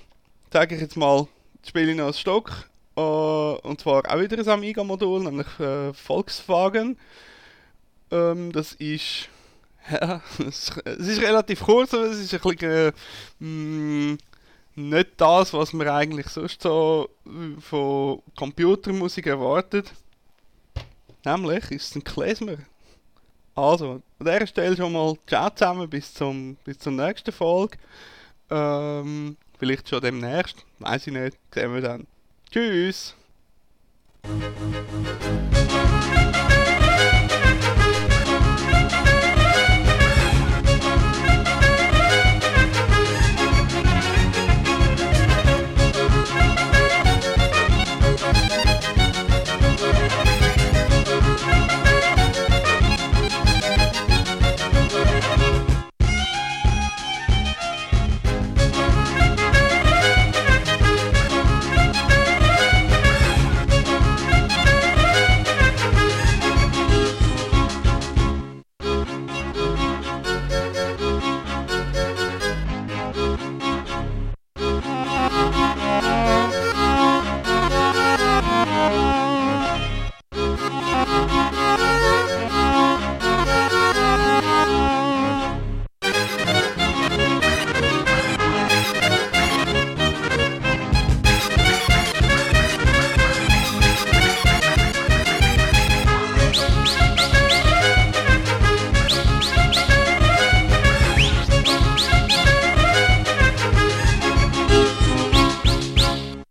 sage 0.51 0.73
ich 0.73 0.81
jetzt 0.81 0.97
mal, 0.97 1.27
spiele 1.63 1.91
ich 1.91 1.97
noch 1.97 2.07
ein 2.07 2.13
Stock. 2.13 2.51
Uh, 2.97 3.57
und 3.61 3.79
zwar 3.79 4.03
auch 4.11 4.19
wieder 4.19 4.39
ein 4.39 4.49
Amiga-Modul, 4.49 5.21
nämlich 5.21 5.59
äh, 5.59 5.93
Volkswagen. 5.93 6.97
Ähm, 8.09 8.51
das 8.51 8.73
ist. 8.73 9.29
Ja, 9.89 10.21
es, 10.37 10.69
ist 10.85 11.21
relativ 11.21 11.61
kurz, 11.61 11.93
aber 11.93 12.03
es 12.03 12.19
ist 12.19 12.33
ein 12.33 12.39
bisschen. 12.39 12.93
Äh, 13.39 13.43
mm, 13.43 14.17
nicht 14.75 15.09
das, 15.17 15.53
was 15.53 15.73
man 15.73 15.87
eigentlich 15.87 16.27
sonst 16.27 16.61
so 16.61 17.09
äh, 17.25 17.59
von 17.61 18.21
Computermusik 18.35 19.27
erwartet. 19.27 19.93
Nämlich 21.23 21.69
ist 21.71 21.89
es 21.91 21.95
ein 21.95 22.03
Klezmer. 22.03 22.57
Also, 23.55 24.01
an 24.19 24.25
dieser 24.25 24.47
Stelle 24.47 24.77
schon 24.77 24.93
mal 24.93 25.15
ciao 25.27 25.49
zusammen, 25.49 25.89
bis, 25.89 26.13
zum, 26.13 26.55
bis 26.63 26.79
zur 26.79 26.93
nächsten 26.93 27.31
Folge. 27.31 27.77
Ähm, 28.49 29.37
vielleicht 29.59 29.89
schon 29.89 30.01
demnächst, 30.01 30.65
weiß 30.79 31.07
ich 31.07 31.13
nicht, 31.13 31.37
sehen 31.53 31.73
wir 31.73 31.81
dann. 31.81 32.07
Tschüss! 32.49 33.15